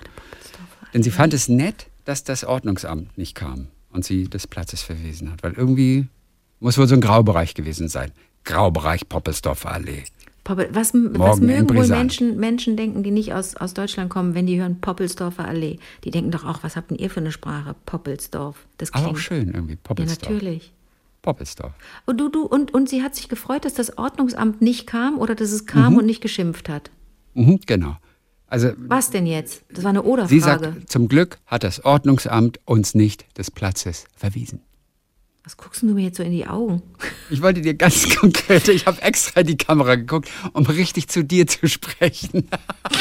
Denn 0.92 1.02
sie 1.02 1.10
fand 1.10 1.34
es 1.34 1.48
nett, 1.48 1.86
dass 2.04 2.24
das 2.24 2.44
Ordnungsamt 2.44 3.16
nicht 3.18 3.34
kam 3.34 3.68
und 3.90 4.04
sie 4.04 4.28
des 4.28 4.46
Platzes 4.46 4.82
verwiesen 4.82 5.30
hat. 5.32 5.42
Weil 5.42 5.52
irgendwie 5.52 6.06
muss 6.60 6.78
wohl 6.78 6.86
so 6.86 6.94
ein 6.94 7.00
Graubereich 7.00 7.54
gewesen 7.54 7.88
sein. 7.88 8.12
Graubereich 8.44 9.08
Poppelsdorfer 9.08 9.72
Allee. 9.72 10.04
Poppel, 10.44 10.68
was, 10.72 10.92
was 10.92 11.40
mögen 11.40 11.74
wohl. 11.74 11.86
Menschen, 11.88 12.36
Menschen 12.38 12.76
denken, 12.76 13.02
die 13.02 13.10
nicht 13.10 13.32
aus, 13.32 13.56
aus 13.56 13.72
Deutschland 13.72 14.10
kommen, 14.10 14.34
wenn 14.34 14.46
die 14.46 14.60
hören 14.60 14.78
Poppelsdorfer 14.80 15.46
Allee? 15.46 15.78
Die 16.04 16.10
denken 16.10 16.30
doch 16.30 16.44
auch, 16.44 16.62
was 16.62 16.76
habt 16.76 16.90
denn 16.90 16.98
ihr 16.98 17.08
für 17.08 17.20
eine 17.20 17.32
Sprache? 17.32 17.74
Poppelsdorf. 17.86 18.66
Das 18.76 18.92
Aber 18.92 19.04
klingt. 19.04 19.16
auch 19.16 19.20
schön 19.20 19.50
irgendwie. 19.54 19.72
Ja, 19.72 19.78
Poppelsdorf. 19.82 20.30
natürlich. 20.30 20.72
Poppelsdorf. 21.24 21.72
Und, 22.04 22.18
du, 22.20 22.28
du, 22.28 22.42
und, 22.42 22.72
und 22.74 22.88
sie 22.88 23.02
hat 23.02 23.14
sich 23.14 23.28
gefreut, 23.28 23.64
dass 23.64 23.74
das 23.74 23.96
Ordnungsamt 23.96 24.60
nicht 24.60 24.86
kam 24.86 25.18
oder 25.18 25.34
dass 25.34 25.50
es 25.50 25.64
kam 25.66 25.96
und 25.96 26.04
nicht 26.06 26.20
geschimpft 26.20 26.68
hat. 26.68 26.90
Mhm, 27.32 27.60
genau. 27.66 27.96
Also 28.46 28.72
Was 28.76 29.10
denn 29.10 29.26
jetzt? 29.26 29.64
Das 29.72 29.82
war 29.84 29.90
eine 29.90 30.02
sie 30.02 30.06
Oder-Frage. 30.06 30.42
sagt, 30.42 30.90
zum 30.90 31.08
Glück 31.08 31.38
hat 31.46 31.64
das 31.64 31.84
Ordnungsamt 31.84 32.60
uns 32.66 32.94
nicht 32.94 33.26
des 33.38 33.50
Platzes 33.50 34.04
verwiesen. 34.14 34.60
Was 35.44 35.56
guckst 35.56 35.82
du 35.82 35.86
mir 35.86 36.02
jetzt 36.02 36.18
so 36.18 36.22
in 36.22 36.30
die 36.30 36.46
Augen? 36.46 36.82
Ich 37.30 37.40
wollte 37.40 37.62
dir 37.62 37.72
ganz 37.72 38.14
konkret, 38.16 38.68
ich 38.68 38.84
habe 38.84 39.00
extra 39.00 39.40
in 39.40 39.46
die 39.46 39.56
Kamera 39.56 39.94
geguckt, 39.94 40.30
um 40.52 40.66
richtig 40.66 41.08
zu 41.08 41.24
dir 41.24 41.46
zu 41.46 41.66
sprechen. 41.68 42.48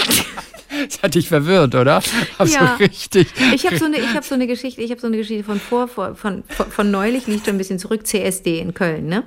Das 0.94 1.04
hat 1.04 1.16
dich 1.16 1.28
verwirrt, 1.28 1.76
oder? 1.76 2.02
Also 2.38 2.56
Ja. 2.56 2.76
richtig. 2.76 3.28
Ich 3.54 3.66
habe 3.66 3.78
so 3.78 3.86
eine, 3.86 3.98
ich 3.98 4.14
habe 4.14 4.24
so 4.26 4.36
eine 4.36 4.48
Geschichte, 4.48 4.82
ich 4.82 4.92
habe 4.92 5.02
so 5.02 5.08
eine 5.08 5.18
Geschichte 5.18 5.44
von 5.44 5.60
vor, 5.60 5.88
von, 5.88 6.16
von, 6.16 6.44
von 6.44 6.92
neulich, 6.92 7.28
liegt 7.28 7.46
schon 7.46 7.56
ein 7.56 7.58
bisschen 7.58 7.80
zurück, 7.80 8.06
CSD 8.06 8.60
in 8.60 8.74
Köln, 8.74 9.08
ne? 9.08 9.24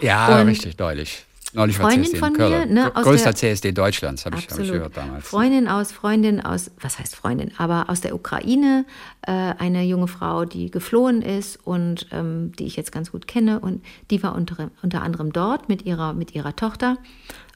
Ja, 0.00 0.40
Und 0.40 0.48
richtig, 0.48 0.78
neulich. 0.78 1.24
Neulich 1.54 1.78
war 1.78 1.86
Freundin 1.86 2.04
CSD 2.04 2.18
von 2.18 2.28
in 2.28 2.34
Köln. 2.34 2.50
mir, 2.50 2.66
ne, 2.66 2.96
aus 2.96 3.04
Größter 3.04 3.34
CSD 3.34 3.72
Deutschlands, 3.72 4.26
habe 4.26 4.36
ich, 4.36 4.48
hab 4.50 4.58
ich 4.58 4.70
gehört 4.70 4.96
damals. 4.96 5.26
Freundin 5.26 5.66
aus, 5.66 5.92
Freundin 5.92 6.40
aus, 6.44 6.70
was 6.80 6.98
heißt 6.98 7.16
Freundin, 7.16 7.52
aber 7.56 7.86
aus 7.88 8.02
der 8.02 8.14
Ukraine, 8.14 8.84
äh, 9.22 9.32
eine 9.32 9.82
junge 9.84 10.08
Frau, 10.08 10.44
die 10.44 10.70
geflohen 10.70 11.22
ist 11.22 11.58
und 11.64 12.06
ähm, 12.12 12.52
die 12.58 12.66
ich 12.66 12.76
jetzt 12.76 12.92
ganz 12.92 13.10
gut 13.12 13.26
kenne 13.26 13.60
und 13.60 13.82
die 14.10 14.22
war 14.22 14.34
unter, 14.34 14.70
unter 14.82 15.00
anderem 15.02 15.32
dort 15.32 15.70
mit 15.70 15.86
ihrer, 15.86 16.12
mit 16.12 16.34
ihrer 16.34 16.54
Tochter 16.54 16.98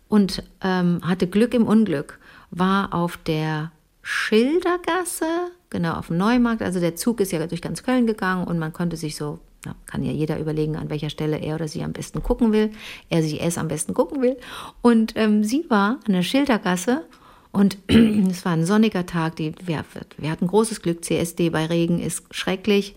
und 0.08 0.42
ähm, 0.62 1.00
hatte 1.06 1.26
Glück 1.26 1.52
im 1.52 1.66
Unglück, 1.66 2.18
war 2.52 2.94
auf 2.94 3.16
der 3.16 3.72
Schildergasse, 4.02 5.50
genau 5.70 5.94
auf 5.94 6.08
dem 6.08 6.18
Neumarkt, 6.18 6.62
also 6.62 6.78
der 6.78 6.94
Zug 6.94 7.20
ist 7.20 7.32
ja 7.32 7.44
durch 7.46 7.62
ganz 7.62 7.82
Köln 7.82 8.06
gegangen 8.06 8.46
und 8.46 8.58
man 8.58 8.72
konnte 8.72 8.96
sich 8.96 9.16
so, 9.16 9.40
na, 9.64 9.74
kann 9.86 10.04
ja 10.04 10.12
jeder 10.12 10.38
überlegen, 10.38 10.76
an 10.76 10.90
welcher 10.90 11.10
Stelle 11.10 11.38
er 11.38 11.54
oder 11.54 11.68
sie 11.68 11.82
am 11.82 11.92
besten 11.92 12.22
gucken 12.22 12.52
will, 12.52 12.70
er 13.08 13.22
sie 13.22 13.40
es 13.40 13.58
am 13.58 13.68
besten 13.68 13.94
gucken 13.94 14.20
will. 14.20 14.36
Und 14.82 15.14
ähm, 15.16 15.44
sie 15.44 15.64
war 15.68 15.98
an 16.06 16.12
der 16.12 16.22
Schildergasse 16.22 17.04
und 17.52 17.78
es 17.88 18.44
war 18.44 18.52
ein 18.52 18.66
sonniger 18.66 19.06
Tag, 19.06 19.36
die, 19.36 19.54
wir, 19.64 19.84
wir 20.18 20.30
hatten 20.30 20.46
großes 20.46 20.82
Glück, 20.82 21.04
CSD 21.04 21.50
bei 21.50 21.66
Regen 21.66 22.00
ist 22.00 22.24
schrecklich, 22.34 22.94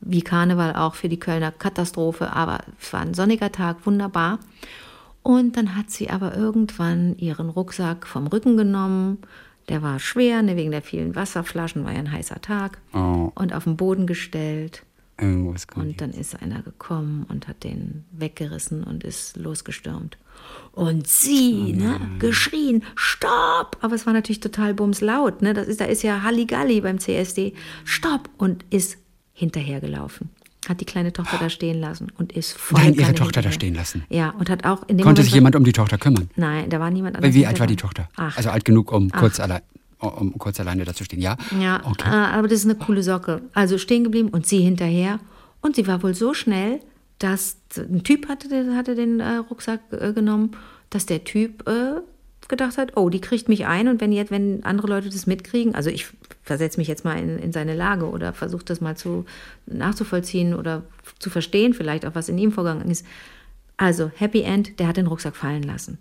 wie 0.00 0.22
Karneval 0.22 0.74
auch 0.76 0.94
für 0.94 1.08
die 1.08 1.20
Kölner 1.20 1.52
Katastrophe, 1.52 2.32
aber 2.32 2.60
es 2.80 2.92
war 2.92 3.00
ein 3.00 3.14
sonniger 3.14 3.50
Tag, 3.50 3.86
wunderbar. 3.86 4.38
Und 5.28 5.58
dann 5.58 5.76
hat 5.76 5.90
sie 5.90 6.08
aber 6.08 6.34
irgendwann 6.34 7.14
ihren 7.18 7.50
Rucksack 7.50 8.06
vom 8.06 8.28
Rücken 8.28 8.56
genommen. 8.56 9.18
Der 9.68 9.82
war 9.82 9.98
schwer, 9.98 10.40
ne, 10.40 10.56
wegen 10.56 10.70
der 10.70 10.80
vielen 10.80 11.14
Wasserflaschen, 11.14 11.84
war 11.84 11.92
ja 11.92 11.98
ein 11.98 12.10
heißer 12.10 12.40
Tag. 12.40 12.78
Oh. 12.94 13.30
Und 13.34 13.52
auf 13.52 13.64
den 13.64 13.76
Boden 13.76 14.06
gestellt. 14.06 14.84
Irgendwo 15.20 15.52
ist 15.52 15.68
gut. 15.68 15.84
Und 15.84 16.00
dann 16.00 16.12
ist 16.12 16.40
einer 16.40 16.62
gekommen 16.62 17.26
und 17.28 17.46
hat 17.46 17.62
den 17.62 18.06
weggerissen 18.10 18.84
und 18.84 19.04
ist 19.04 19.36
losgestürmt. 19.36 20.16
Und 20.72 21.06
sie, 21.06 21.74
ne, 21.74 22.00
geschrien, 22.18 22.82
stopp! 22.94 23.76
Aber 23.82 23.96
es 23.96 24.06
war 24.06 24.14
natürlich 24.14 24.40
total 24.40 24.72
bumslaut, 24.72 25.42
ne? 25.42 25.52
Das 25.52 25.68
ist, 25.68 25.82
da 25.82 25.84
ist 25.84 26.02
ja 26.02 26.22
Halligalli 26.22 26.80
beim 26.80 26.98
CSD. 27.00 27.52
Stopp! 27.84 28.30
Und 28.38 28.64
ist 28.70 28.96
hinterhergelaufen. 29.34 30.30
Hat 30.68 30.80
die 30.80 30.84
kleine 30.84 31.12
Tochter 31.12 31.36
da 31.38 31.48
stehen 31.50 31.80
lassen 31.80 32.08
und 32.18 32.32
ist 32.32 32.52
voll 32.58 32.80
Nein, 32.80 32.94
ihre 32.94 33.14
Tochter 33.14 33.42
da 33.42 33.52
stehen 33.52 33.74
lassen. 33.74 34.04
Ja, 34.08 34.30
und 34.30 34.50
hat 34.50 34.64
auch 34.64 34.82
in 34.88 34.98
dem 34.98 35.04
Konnte 35.04 35.20
Moment 35.20 35.24
sich 35.24 35.34
jemand 35.34 35.56
um 35.56 35.64
die 35.64 35.72
Tochter 35.72 35.98
kümmern? 35.98 36.28
Nein, 36.36 36.68
da 36.68 36.80
war 36.80 36.90
niemand 36.90 37.16
anders. 37.16 37.32
Wie 37.34 37.46
alt 37.46 37.60
war 37.60 37.66
die. 37.66 37.76
Tochter? 37.76 38.08
Acht. 38.16 38.36
Also 38.36 38.50
alt 38.50 38.64
genug, 38.64 38.90
um 38.92 39.08
kurz, 39.10 39.38
allein, 39.38 39.60
um 40.00 40.36
kurz 40.36 40.58
alleine 40.58 40.84
da 40.84 40.92
zu 40.94 41.04
stehen. 41.04 41.20
Ja? 41.20 41.36
Ja, 41.60 41.80
Okay. 41.84 42.08
äh, 42.08 42.12
aber 42.12 42.48
das 42.48 42.58
ist 42.60 42.64
eine 42.64 42.74
coole 42.74 43.02
Socke. 43.04 43.42
Also 43.54 43.78
stehen 43.78 44.02
geblieben 44.04 44.28
und 44.30 44.46
sie 44.46 44.58
hinterher. 44.60 45.20
Und 45.60 45.76
sie 45.76 45.86
war 45.86 46.02
wohl 46.02 46.14
so 46.14 46.34
schnell, 46.34 46.80
dass 47.20 47.56
ein 47.76 48.02
Typ 48.02 48.28
hatte, 48.28 48.48
den- 48.48 48.76
hatte 48.76 48.94
den 48.94 49.20
äh, 49.20 49.36
Rucksack 49.36 49.80
äh, 49.92 50.12
genommen, 50.12 50.52
dass 50.90 51.06
der 51.06 51.22
Typ 51.24 51.68
äh, 51.68 52.00
gedacht 52.46 52.78
hat, 52.78 52.96
oh, 52.96 53.10
die 53.10 53.20
kriegt 53.20 53.48
mich 53.48 53.66
ein 53.66 53.88
und 53.88 54.00
wenn 54.00 54.12
jetzt, 54.12 54.30
wenn 54.30 54.64
andere 54.64 54.86
Leute 54.86 55.10
das 55.10 55.26
mitkriegen, 55.26 55.74
also 55.74 55.90
ich 55.90 56.06
versetze 56.42 56.78
mich 56.78 56.88
jetzt 56.88 57.04
mal 57.04 57.18
in, 57.18 57.38
in 57.38 57.52
seine 57.52 57.74
Lage 57.74 58.08
oder 58.08 58.32
versuche 58.32 58.64
das 58.64 58.80
mal 58.80 58.96
zu 58.96 59.26
nachzuvollziehen 59.66 60.54
oder 60.54 60.82
zu 61.18 61.30
verstehen, 61.30 61.74
vielleicht 61.74 62.06
auch 62.06 62.14
was 62.14 62.28
in 62.28 62.38
ihm 62.38 62.52
vorgegangen 62.52 62.90
ist. 62.90 63.04
Also 63.76 64.10
Happy 64.14 64.42
End, 64.42 64.78
der 64.80 64.88
hat 64.88 64.96
den 64.96 65.06
Rucksack 65.06 65.36
fallen 65.36 65.62
lassen. 65.62 65.98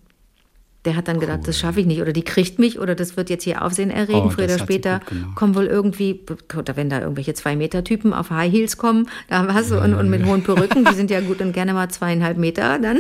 Der 0.88 0.96
hat 0.96 1.10
dann 1.10 1.20
gedacht, 1.20 1.42
das 1.46 1.60
schaffe 1.60 1.82
ich 1.82 1.86
nicht 1.86 2.02
oder 2.02 2.14
die 2.14 2.24
kriegt 2.24 2.60
mich 2.60 2.80
oder 2.80 2.96
das 2.96 3.18
wird 3.18 3.30
jetzt 3.30 3.44
hier 3.44 3.62
Aufsehen 3.62 3.92
erregen. 3.92 4.22
Oh, 4.28 4.30
Früher 4.30 4.46
oder 4.46 4.58
später 4.58 5.02
kommen 5.36 5.54
wohl 5.54 5.66
irgendwie, 5.66 6.22
oder 6.58 6.78
wenn 6.78 6.90
da 6.90 7.02
irgendwelche 7.02 7.34
Zwei-Meter-Typen 7.34 8.14
auf 8.14 8.30
High 8.30 8.50
Heels 8.54 8.78
kommen, 8.78 9.10
da 9.28 9.46
was 9.54 9.70
und, 9.74 9.94
und 9.94 10.10
mit 10.10 10.26
hohen 10.26 10.44
Perücken, 10.44 10.86
die 10.86 10.94
sind 10.96 11.12
ja 11.12 11.20
gut 11.30 11.42
und 11.42 11.52
gerne 11.52 11.74
mal 11.74 11.90
zweieinhalb 11.90 12.38
Meter, 12.38 12.80
dann, 12.80 13.00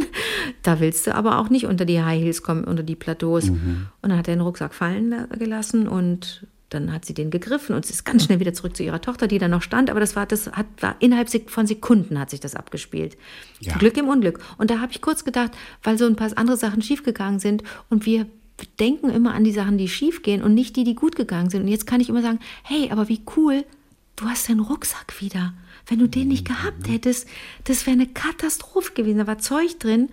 da 0.63 0.82
willst 0.82 1.08
du 1.08 1.15
aber 1.15 1.39
auch 1.39 1.50
nicht 1.50 1.65
unter 1.65 1.86
die 1.86 2.02
High 2.04 2.21
Heels 2.21 2.43
kommen, 2.43 2.65
unter 2.65 2.84
die 2.84 2.95
Plateaus. 2.97 3.45
Mhm. 3.50 3.88
Und 4.02 4.10
dann 4.10 4.17
hat 4.19 4.28
er 4.28 4.36
den 4.36 4.41
Rucksack 4.41 4.73
fallen 4.73 5.10
la- 5.10 5.28
gelassen 5.39 5.88
und 5.88 6.45
dann 6.69 6.91
hat 6.91 7.06
sie 7.06 7.13
den 7.13 7.32
gegriffen 7.32 7.75
und 7.75 7.86
sie 7.86 7.93
ist 7.93 8.03
ganz 8.03 8.25
schnell 8.25 8.39
wieder 8.39 8.53
zurück 8.53 8.75
zu 8.75 8.84
ihrer 8.84 8.99
Tochter, 8.99 9.27
die 9.27 9.38
da 9.38 9.47
noch 9.47 9.62
stand. 9.62 9.89
Aber 9.89 9.99
das 9.99 10.15
war, 10.15 10.25
das 10.25 10.51
hat, 10.51 10.65
war 10.82 10.95
innerhalb 10.99 11.30
von 11.49 11.65
Sekunden 11.65 12.19
hat 12.19 12.30
sich 12.30 12.39
das 12.39 12.56
abgespielt. 12.56 13.17
Ja. 13.60 13.77
Glück 13.77 13.95
im 13.97 14.10
Unglück. 14.10 14.39
Und 14.58 14.69
da 14.69 14.80
habe 14.80 14.91
ich 14.91 15.01
kurz 15.01 15.23
gedacht, 15.23 15.51
weil 15.84 15.97
so 15.97 16.06
ein 16.06 16.15
paar 16.15 16.32
andere 16.36 16.58
Sachen 16.58 16.82
schiefgegangen 16.82 17.39
sind 17.39 17.63
und 17.89 18.06
wir 18.06 18.27
denken 18.80 19.10
immer 19.10 19.34
an 19.34 19.43
die 19.43 19.51
Sachen, 19.51 19.77
die 19.77 19.88
schiefgehen 19.88 20.41
und 20.41 20.53
nicht 20.53 20.75
die, 20.75 20.84
die 20.84 20.95
gut 20.95 21.15
gegangen 21.15 21.49
sind. 21.49 21.62
Und 21.62 21.67
jetzt 21.67 21.88
kann 21.88 22.01
ich 22.01 22.10
immer 22.10 22.21
sagen, 22.21 22.39
hey, 22.63 22.89
aber 22.91 23.08
wie 23.08 23.21
cool, 23.36 23.63
du 24.15 24.25
hast 24.25 24.49
deinen 24.49 24.60
Rucksack 24.60 25.21
wieder. 25.21 25.53
Wenn 25.86 25.99
du 25.99 26.08
den 26.08 26.27
nicht 26.27 26.45
gehabt 26.45 26.89
hättest, 26.89 27.27
das 27.63 27.86
wäre 27.86 27.95
eine 27.95 28.08
Katastrophe 28.08 28.93
gewesen. 28.93 29.19
Da 29.19 29.27
war 29.27 29.38
Zeug 29.38 29.80
drin. 29.80 30.10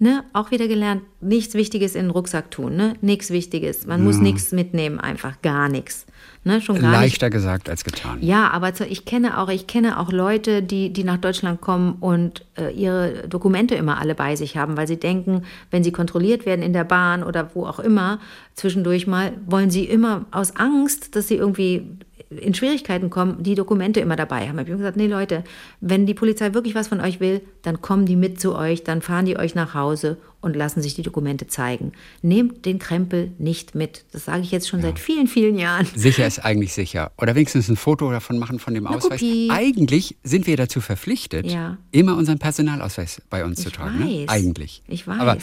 Ne? 0.00 0.22
Auch 0.32 0.52
wieder 0.52 0.68
gelernt, 0.68 1.02
nichts 1.20 1.54
Wichtiges 1.54 1.96
in 1.96 2.04
den 2.04 2.10
Rucksack 2.10 2.52
tun. 2.52 2.76
Ne? 2.76 2.94
Nichts 3.00 3.30
Wichtiges. 3.30 3.84
Man 3.84 4.04
muss 4.04 4.18
nichts 4.18 4.52
mitnehmen, 4.52 5.00
einfach 5.00 5.42
gar 5.42 5.68
nichts. 5.68 6.06
Ne? 6.44 6.60
Schon 6.60 6.80
gar 6.80 6.92
Leichter 6.92 7.26
nicht. 7.26 7.32
gesagt 7.32 7.68
als 7.68 7.82
getan. 7.82 8.18
Ja, 8.20 8.48
aber 8.50 8.72
ich 8.88 9.04
kenne 9.04 9.38
auch, 9.38 9.48
ich 9.48 9.66
kenne 9.66 9.98
auch 9.98 10.12
Leute, 10.12 10.62
die, 10.62 10.92
die 10.92 11.02
nach 11.02 11.16
Deutschland 11.18 11.60
kommen 11.60 11.96
und 11.98 12.44
äh, 12.56 12.70
ihre 12.72 13.26
Dokumente 13.28 13.74
immer 13.74 13.98
alle 13.98 14.14
bei 14.14 14.36
sich 14.36 14.56
haben, 14.56 14.76
weil 14.76 14.86
sie 14.86 14.98
denken, 15.00 15.42
wenn 15.72 15.82
sie 15.82 15.90
kontrolliert 15.90 16.46
werden 16.46 16.62
in 16.62 16.72
der 16.72 16.84
Bahn 16.84 17.24
oder 17.24 17.50
wo 17.54 17.66
auch 17.66 17.80
immer, 17.80 18.20
zwischendurch 18.54 19.08
mal, 19.08 19.32
wollen 19.46 19.70
sie 19.70 19.84
immer 19.84 20.26
aus 20.30 20.54
Angst, 20.54 21.16
dass 21.16 21.26
sie 21.26 21.36
irgendwie 21.36 21.98
in 22.30 22.54
Schwierigkeiten 22.54 23.10
kommen, 23.10 23.42
die 23.42 23.54
Dokumente 23.54 24.00
immer 24.00 24.16
dabei 24.16 24.48
haben. 24.48 24.58
Ich 24.58 24.66
habe 24.66 24.76
gesagt, 24.76 24.96
nee 24.96 25.06
Leute, 25.06 25.44
wenn 25.80 26.06
die 26.06 26.14
Polizei 26.14 26.52
wirklich 26.52 26.74
was 26.74 26.88
von 26.88 27.00
euch 27.00 27.20
will, 27.20 27.40
dann 27.62 27.80
kommen 27.80 28.06
die 28.06 28.16
mit 28.16 28.40
zu 28.40 28.54
euch, 28.54 28.84
dann 28.84 29.00
fahren 29.00 29.24
die 29.24 29.38
euch 29.38 29.54
nach 29.54 29.74
Hause 29.74 30.18
und 30.40 30.54
lassen 30.54 30.82
sich 30.82 30.94
die 30.94 31.02
Dokumente 31.02 31.46
zeigen. 31.46 31.92
Nehmt 32.22 32.64
den 32.66 32.78
Krempel 32.78 33.32
nicht 33.38 33.74
mit. 33.74 34.04
Das 34.12 34.26
sage 34.26 34.42
ich 34.42 34.50
jetzt 34.50 34.68
schon 34.68 34.80
ja. 34.80 34.86
seit 34.86 34.98
vielen, 34.98 35.26
vielen 35.26 35.58
Jahren. 35.58 35.86
Sicher 35.94 36.26
ist 36.26 36.38
eigentlich 36.44 36.74
sicher. 36.74 37.10
Oder 37.18 37.34
wenigstens 37.34 37.68
ein 37.68 37.76
Foto 37.76 38.10
davon 38.10 38.38
machen 38.38 38.58
von 38.58 38.74
dem 38.74 38.86
Eine 38.86 38.96
Ausweis. 38.96 39.20
Kopie. 39.20 39.48
Eigentlich 39.50 40.16
sind 40.22 40.46
wir 40.46 40.56
dazu 40.56 40.80
verpflichtet, 40.80 41.50
ja. 41.50 41.78
immer 41.90 42.16
unseren 42.16 42.38
Personalausweis 42.38 43.22
bei 43.30 43.44
uns 43.44 43.58
ich 43.58 43.64
zu 43.64 43.72
tragen. 43.72 43.98
Ne? 43.98 44.04
Weiß. 44.04 44.10
Ne? 44.10 44.28
Eigentlich. 44.28 44.82
Ich 44.86 45.06
weiß. 45.06 45.18
Aber 45.18 45.38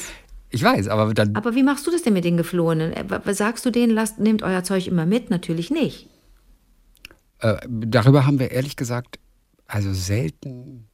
ich 0.52 0.64
weiß, 0.64 0.88
aber 0.88 1.14
dann. 1.14 1.36
Aber 1.36 1.56
wie 1.56 1.64
machst 1.64 1.86
du 1.88 1.92
das 1.92 2.04
denn 2.04 2.14
mit 2.14 2.24
den 2.24 2.38
Geflohenen? 2.38 2.94
Äh, 2.94 3.34
sagst 3.34 3.66
du 3.66 3.72
denen, 3.72 3.92
lasst, 3.92 4.20
nehmt 4.20 4.44
euer 4.44 4.64
Zeug 4.64 4.88
immer 4.88 5.06
mit? 5.06 5.30
Natürlich 5.30 5.72
nicht. 5.72 6.08
Äh, 7.40 7.58
darüber 7.68 8.26
haben 8.26 8.40
wir 8.40 8.52
ehrlich 8.52 8.76
gesagt 8.76 9.20
also 9.68 9.94
selten 9.94 10.88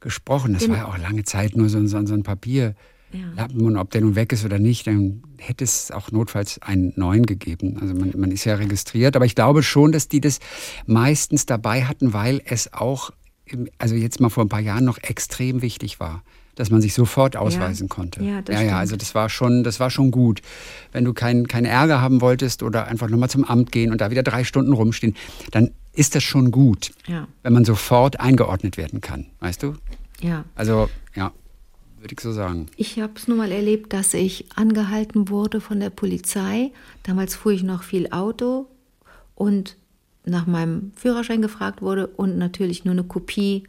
gesprochen. 0.00 0.54
Das 0.54 0.64
In, 0.64 0.70
war 0.70 0.78
ja 0.78 0.86
auch 0.86 0.98
lange 0.98 1.24
Zeit 1.24 1.56
nur 1.56 1.68
so, 1.68 1.84
so, 1.86 2.06
so 2.06 2.14
ein 2.14 2.22
Papier. 2.22 2.74
Ja. 3.12 3.46
Und 3.46 3.76
ob 3.76 3.90
der 3.90 4.02
nun 4.02 4.14
weg 4.14 4.32
ist 4.32 4.44
oder 4.44 4.58
nicht, 4.58 4.86
dann 4.86 5.22
hätte 5.38 5.64
es 5.64 5.90
auch 5.90 6.12
notfalls 6.12 6.62
einen 6.62 6.92
neuen 6.96 7.26
gegeben. 7.26 7.76
Also 7.80 7.92
man, 7.92 8.12
man 8.16 8.30
ist 8.30 8.44
ja 8.44 8.54
registriert, 8.54 9.16
aber 9.16 9.26
ich 9.26 9.34
glaube 9.34 9.62
schon, 9.62 9.90
dass 9.90 10.06
die 10.06 10.20
das 10.20 10.38
meistens 10.86 11.44
dabei 11.44 11.84
hatten, 11.84 12.12
weil 12.12 12.40
es 12.44 12.72
auch, 12.72 13.10
also 13.78 13.96
jetzt 13.96 14.20
mal 14.20 14.28
vor 14.28 14.44
ein 14.44 14.48
paar 14.48 14.60
Jahren 14.60 14.84
noch 14.84 14.98
extrem 14.98 15.60
wichtig 15.60 15.98
war 15.98 16.22
dass 16.54 16.70
man 16.70 16.80
sich 16.82 16.94
sofort 16.94 17.36
ausweisen 17.36 17.88
ja. 17.88 17.94
konnte. 17.94 18.22
Ja, 18.22 18.42
das 18.42 18.56
ja, 18.56 18.62
ja, 18.62 18.78
also 18.78 18.96
das 18.96 19.14
war 19.14 19.28
schon, 19.28 19.64
das 19.64 19.80
war 19.80 19.90
schon 19.90 20.10
gut. 20.10 20.42
Wenn 20.92 21.04
du 21.04 21.12
keinen 21.12 21.48
kein 21.48 21.64
Ärger 21.64 22.00
haben 22.00 22.20
wolltest 22.20 22.62
oder 22.62 22.86
einfach 22.86 23.08
nochmal 23.08 23.30
zum 23.30 23.44
Amt 23.44 23.72
gehen 23.72 23.92
und 23.92 24.00
da 24.00 24.10
wieder 24.10 24.22
drei 24.22 24.44
Stunden 24.44 24.72
rumstehen, 24.72 25.14
dann 25.52 25.70
ist 25.92 26.14
das 26.14 26.22
schon 26.22 26.50
gut, 26.50 26.92
ja. 27.06 27.26
wenn 27.42 27.52
man 27.52 27.64
sofort 27.64 28.20
eingeordnet 28.20 28.76
werden 28.76 29.00
kann, 29.00 29.26
weißt 29.40 29.62
du? 29.62 29.74
Ja. 30.20 30.44
Also, 30.54 30.88
ja, 31.14 31.32
würde 31.98 32.14
ich 32.14 32.20
so 32.20 32.32
sagen. 32.32 32.66
Ich 32.76 32.98
habe 32.98 33.12
es 33.16 33.28
nur 33.28 33.36
mal 33.36 33.52
erlebt, 33.52 33.92
dass 33.92 34.14
ich 34.14 34.46
angehalten 34.54 35.28
wurde 35.28 35.60
von 35.60 35.80
der 35.80 35.90
Polizei. 35.90 36.72
Damals 37.02 37.34
fuhr 37.34 37.52
ich 37.52 37.62
noch 37.62 37.82
viel 37.82 38.10
Auto 38.10 38.66
und 39.34 39.76
nach 40.24 40.46
meinem 40.46 40.92
Führerschein 40.96 41.42
gefragt 41.42 41.82
wurde 41.82 42.06
und 42.06 42.38
natürlich 42.38 42.84
nur 42.84 42.92
eine 42.92 43.04
Kopie 43.04 43.64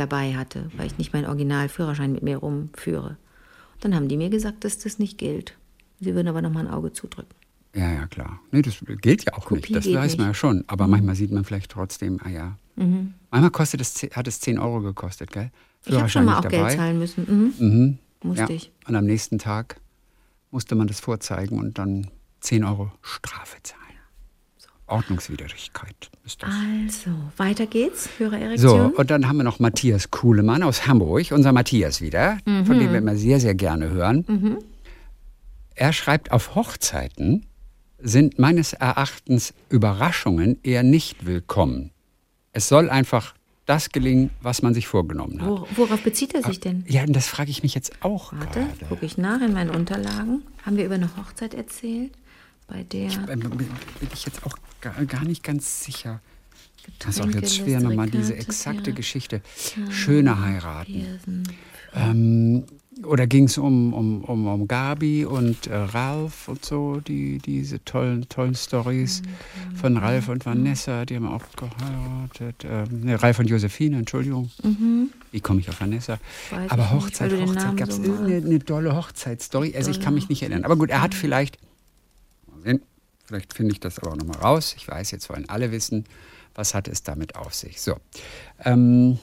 dabei 0.00 0.34
hatte, 0.34 0.70
weil 0.76 0.86
ich 0.86 0.98
nicht 0.98 1.12
meinen 1.12 1.26
Originalführerschein 1.26 2.12
mit 2.12 2.22
mir 2.22 2.38
rumführe. 2.38 3.16
Dann 3.80 3.94
haben 3.94 4.08
die 4.08 4.16
mir 4.16 4.30
gesagt, 4.30 4.64
dass 4.64 4.78
das 4.78 4.98
nicht 4.98 5.18
gilt. 5.18 5.56
Sie 6.00 6.14
würden 6.14 6.28
aber 6.28 6.42
noch 6.42 6.52
mal 6.52 6.66
ein 6.66 6.72
Auge 6.72 6.92
zudrücken. 6.92 7.34
Ja, 7.74 7.92
ja, 7.92 8.06
klar. 8.06 8.40
Nee, 8.50 8.62
das 8.62 8.76
gilt 9.00 9.24
ja 9.24 9.34
auch 9.34 9.46
Kopie 9.46 9.74
nicht. 9.74 9.76
Das 9.76 9.92
weiß 9.92 10.12
nicht. 10.12 10.18
man 10.18 10.28
ja 10.28 10.34
schon. 10.34 10.64
Aber 10.66 10.86
mhm. 10.86 10.92
manchmal 10.92 11.14
sieht 11.14 11.30
man 11.30 11.44
vielleicht 11.44 11.70
trotzdem, 11.70 12.18
ah 12.24 12.28
ja. 12.28 12.56
Mhm. 12.76 13.14
Manchmal 13.30 13.50
kostet 13.50 13.80
es, 13.80 13.94
hat 14.12 14.26
es 14.26 14.40
10 14.40 14.58
Euro 14.58 14.80
gekostet, 14.80 15.30
gell? 15.30 15.50
Ich 15.84 15.94
habe 15.94 16.08
schon 16.08 16.24
mal 16.24 16.38
auch 16.38 16.48
Geld 16.48 16.72
zahlen 16.72 16.98
müssen. 16.98 17.24
Mhm. 17.58 17.66
Mhm. 17.66 17.98
Musste 18.22 18.42
ja. 18.44 18.50
ich. 18.50 18.72
Und 18.86 18.96
am 18.96 19.04
nächsten 19.04 19.38
Tag 19.38 19.80
musste 20.50 20.74
man 20.74 20.86
das 20.86 21.00
vorzeigen 21.00 21.58
und 21.58 21.78
dann 21.78 22.08
10 22.40 22.64
Euro 22.64 22.90
Strafe 23.02 23.58
zahlen. 23.62 23.87
Ordnungswidrigkeit 24.88 26.10
ist 26.24 26.42
das. 26.42 26.50
Also, 26.50 27.10
weiter 27.36 27.66
geht's, 27.66 28.08
Hörererektion. 28.18 28.90
So, 28.92 28.98
und 28.98 29.10
dann 29.10 29.28
haben 29.28 29.36
wir 29.38 29.44
noch 29.44 29.58
Matthias 29.58 30.10
Kuhlemann 30.10 30.62
aus 30.62 30.86
Hamburg, 30.86 31.26
unser 31.32 31.52
Matthias 31.52 32.00
wieder, 32.00 32.38
Mhm. 32.44 32.66
von 32.66 32.78
dem 32.78 32.90
wir 32.92 32.98
immer 32.98 33.16
sehr, 33.16 33.40
sehr 33.40 33.54
gerne 33.54 33.90
hören. 33.90 34.24
Mhm. 34.28 34.58
Er 35.74 35.92
schreibt, 35.92 36.32
auf 36.32 36.54
Hochzeiten 36.54 37.46
sind 38.00 38.38
meines 38.38 38.72
Erachtens 38.72 39.54
Überraschungen 39.68 40.58
eher 40.62 40.82
nicht 40.82 41.26
willkommen. 41.26 41.90
Es 42.52 42.68
soll 42.68 42.90
einfach 42.90 43.34
das 43.66 43.90
gelingen, 43.90 44.30
was 44.40 44.62
man 44.62 44.72
sich 44.72 44.86
vorgenommen 44.88 45.42
hat. 45.42 45.48
Wo, 45.48 45.68
worauf 45.76 46.00
bezieht 46.02 46.34
er 46.34 46.42
sich 46.42 46.58
denn? 46.58 46.84
Ja, 46.88 47.04
das 47.06 47.28
frage 47.28 47.50
ich 47.50 47.62
mich 47.62 47.74
jetzt 47.74 47.92
auch 48.02 48.32
Warte, 48.32 48.66
gucke 48.88 49.04
ich 49.04 49.18
nach 49.18 49.40
in 49.42 49.52
meinen 49.52 49.70
Unterlagen. 49.70 50.42
Haben 50.64 50.76
wir 50.78 50.86
über 50.86 50.94
eine 50.94 51.10
Hochzeit 51.16 51.52
erzählt? 51.54 52.12
Bei 52.68 52.84
der 52.84 53.06
Ich, 53.06 53.16
äh, 53.16 53.36
bin 53.36 53.50
ich 54.12 54.24
jetzt 54.26 54.44
auch 54.44 54.56
gar, 54.80 55.04
gar 55.06 55.24
nicht 55.24 55.42
ganz 55.42 55.84
sicher. 55.84 56.20
Das 57.00 57.16
ist 57.16 57.20
auch 57.20 57.30
jetzt 57.30 57.56
schwer, 57.56 57.80
nochmal 57.80 58.08
diese 58.08 58.34
exakte 58.34 58.90
ja. 58.90 58.96
Geschichte. 58.96 59.42
Schöne 59.90 60.40
heiraten. 60.40 61.44
Ähm, 61.94 62.64
oder 63.04 63.26
ging 63.26 63.44
es 63.44 63.58
um, 63.58 63.92
um, 63.92 64.24
um, 64.24 64.46
um 64.46 64.68
Gabi 64.68 65.24
und 65.24 65.66
äh, 65.68 65.74
Ralf 65.76 66.48
und 66.48 66.64
so, 66.64 67.00
die, 67.00 67.38
diese 67.38 67.84
tollen, 67.84 68.28
tollen 68.28 68.54
Stories 68.54 69.22
von 69.74 69.96
Ralf 69.96 70.28
und 70.28 70.44
Vanessa, 70.44 71.04
die 71.04 71.16
haben 71.16 71.28
auch 71.28 71.44
geheiratet. 71.56 72.64
Ähm, 72.64 73.04
ne, 73.04 73.22
Ralf 73.22 73.38
und 73.38 73.48
Josephine, 73.48 73.98
Entschuldigung. 73.98 74.50
Mhm. 74.62 75.10
Wie 75.30 75.40
komme 75.40 75.60
ich 75.60 75.68
auf 75.68 75.80
Vanessa? 75.80 76.18
Weiß 76.50 76.70
Aber 76.70 76.84
ich 76.84 76.90
nicht, 76.90 77.02
Hochzeit, 77.02 77.32
Hochzeit, 77.32 77.76
gab 77.76 77.88
es 77.88 77.96
so 77.96 78.02
irgendeine 78.02 78.46
eine 78.46 78.58
dolle 78.58 78.96
Hochzeitsstory? 78.96 79.74
Also 79.76 79.90
ich 79.90 80.00
kann 80.00 80.14
mich 80.14 80.28
nicht 80.28 80.42
erinnern. 80.42 80.64
Aber 80.64 80.76
gut, 80.76 80.90
er 80.90 81.00
hat 81.00 81.14
vielleicht, 81.14 81.58
sehen, 82.68 82.82
vielleicht 83.24 83.52
finde 83.52 83.72
ich 83.72 83.80
das 83.80 83.98
aber 83.98 84.12
auch 84.12 84.16
nochmal 84.16 84.38
raus. 84.38 84.74
Ich 84.76 84.86
weiß, 84.88 85.10
jetzt 85.10 85.28
wollen 85.28 85.48
alle 85.48 85.72
wissen, 85.72 86.04
was 86.54 86.74
hat 86.74 86.88
es 86.88 87.02
damit 87.02 87.36
auf 87.36 87.54
sich. 87.54 87.80
So. 87.80 87.96
Ähm, 88.64 89.18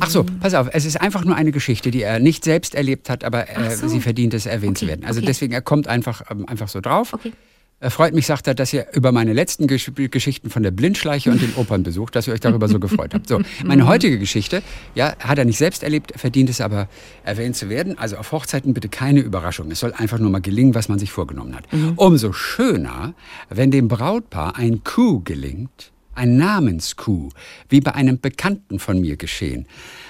Ach 0.00 0.10
so, 0.10 0.24
pass 0.24 0.54
auf, 0.54 0.68
es 0.72 0.84
ist 0.84 1.00
einfach 1.00 1.24
nur 1.24 1.34
eine 1.34 1.50
Geschichte, 1.50 1.90
die 1.90 2.02
er 2.02 2.20
nicht 2.20 2.44
selbst 2.44 2.76
erlebt 2.76 3.10
hat, 3.10 3.24
aber 3.24 3.48
äh, 3.48 3.74
so. 3.74 3.88
sie 3.88 4.00
verdient 4.00 4.32
es, 4.32 4.46
erwähnt 4.46 4.76
Okay, 4.76 4.84
zu 4.84 4.86
werden. 4.86 5.04
Also 5.04 5.18
okay. 5.18 5.26
deswegen, 5.26 5.52
er 5.52 5.62
kommt 5.62 5.88
einfach, 5.88 6.22
ähm, 6.30 6.48
einfach 6.48 6.68
so 6.68 6.80
drauf. 6.80 7.14
Okay. 7.14 7.32
Er 7.80 7.92
freut 7.92 8.12
mich, 8.12 8.26
sagt 8.26 8.48
er, 8.48 8.54
dass 8.54 8.72
ihr 8.72 8.88
über 8.92 9.12
meine 9.12 9.32
letzten 9.32 9.68
Gesch 9.68 9.92
Geschichten 9.94 10.50
von 10.50 10.64
der 10.64 10.72
Blindschleiche 10.72 11.30
und 11.30 11.40
den 11.40 11.54
Opernbesuch, 11.54 12.10
dass 12.10 12.26
ihr 12.26 12.32
euch 12.32 12.40
darüber 12.40 12.66
so 12.66 12.80
gefreut 12.80 13.14
habt. 13.14 13.28
So, 13.28 13.40
meine 13.64 13.86
heutige 13.86 14.18
Geschichte, 14.18 14.62
ja, 14.96 15.14
hat 15.20 15.38
er 15.38 15.44
nicht 15.44 15.58
selbst 15.58 15.84
erlebt, 15.84 16.12
verdient 16.16 16.50
es 16.50 16.60
aber 16.60 16.88
erwähnt 17.22 17.54
zu 17.54 17.68
werden. 17.68 17.96
Also 17.96 18.16
auf 18.16 18.32
Hochzeiten 18.32 18.74
bitte 18.74 18.88
keine 18.88 19.20
Überraschung. 19.20 19.70
Es 19.70 19.78
soll 19.78 19.92
einfach 19.92 20.18
nur 20.18 20.30
mal 20.30 20.40
gelingen, 20.40 20.74
was 20.74 20.88
man 20.88 20.98
sich 20.98 21.12
vorgenommen 21.12 21.54
hat. 21.54 21.66
Umso 21.94 22.32
schöner, 22.32 23.14
wenn 23.48 23.70
dem 23.70 23.86
Brautpaar 23.86 24.56
ein 24.56 24.82
Coup 24.82 25.24
gelingt, 25.24 25.92
ein 26.16 26.36
Namenscoup, 26.36 27.32
wie 27.68 27.80
bei 27.80 27.94
einem 27.94 28.18
Bekannten 28.18 28.80
von 28.80 29.00
mir 29.00 29.16
geschehen. 29.16 29.66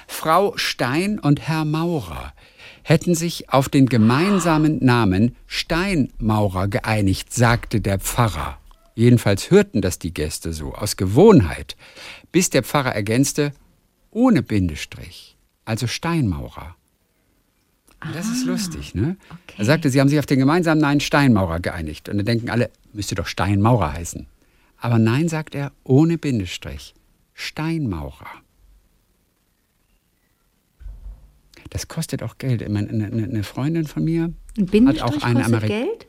Frau 0.06 0.56
Stein 0.56 1.18
und 1.18 1.46
Herr 1.46 1.66
Maurer 1.66 2.32
hätten 2.88 3.14
sich 3.14 3.50
auf 3.50 3.68
den 3.68 3.86
gemeinsamen 3.86 4.82
Namen 4.82 5.36
Steinmaurer 5.46 6.68
geeinigt, 6.68 7.34
sagte 7.34 7.82
der 7.82 7.98
Pfarrer. 7.98 8.58
Jedenfalls 8.94 9.50
hörten 9.50 9.82
das 9.82 9.98
die 9.98 10.14
Gäste 10.14 10.54
so, 10.54 10.72
aus 10.74 10.96
Gewohnheit, 10.96 11.76
bis 12.32 12.48
der 12.48 12.62
Pfarrer 12.62 12.94
ergänzte, 12.94 13.52
ohne 14.10 14.42
Bindestrich, 14.42 15.36
also 15.66 15.86
Steinmaurer. 15.86 16.76
Und 18.02 18.14
das 18.14 18.26
ist 18.30 18.46
lustig, 18.46 18.94
ne? 18.94 19.18
okay. 19.28 19.56
Er 19.58 19.64
sagte, 19.66 19.90
sie 19.90 20.00
haben 20.00 20.08
sich 20.08 20.18
auf 20.18 20.26
den 20.26 20.38
gemeinsamen 20.38 20.80
Namen 20.80 21.00
Steinmaurer 21.00 21.60
geeinigt. 21.60 22.08
Und 22.08 22.16
dann 22.16 22.26
denken 22.26 22.48
alle, 22.48 22.70
müsste 22.94 23.16
doch 23.16 23.26
Steinmaurer 23.26 23.92
heißen. 23.92 24.26
Aber 24.78 24.98
nein, 24.98 25.28
sagt 25.28 25.54
er, 25.54 25.72
ohne 25.84 26.16
Bindestrich. 26.16 26.94
Steinmaurer. 27.34 28.30
Das 31.70 31.88
kostet 31.88 32.22
auch 32.22 32.38
Geld. 32.38 32.62
Ich 32.62 32.68
meine, 32.68 32.88
Eine, 32.88 33.06
eine 33.06 33.24
eine 33.24 33.42
Freundin 33.42 33.86
von 33.86 34.04
mir 34.04 34.32
Ein 34.58 34.88
hat 34.88 35.00
auch 35.02 35.22
einen 35.22 35.36
kostet 35.36 35.44
Ameri 35.54 35.66
Geld? 35.68 36.06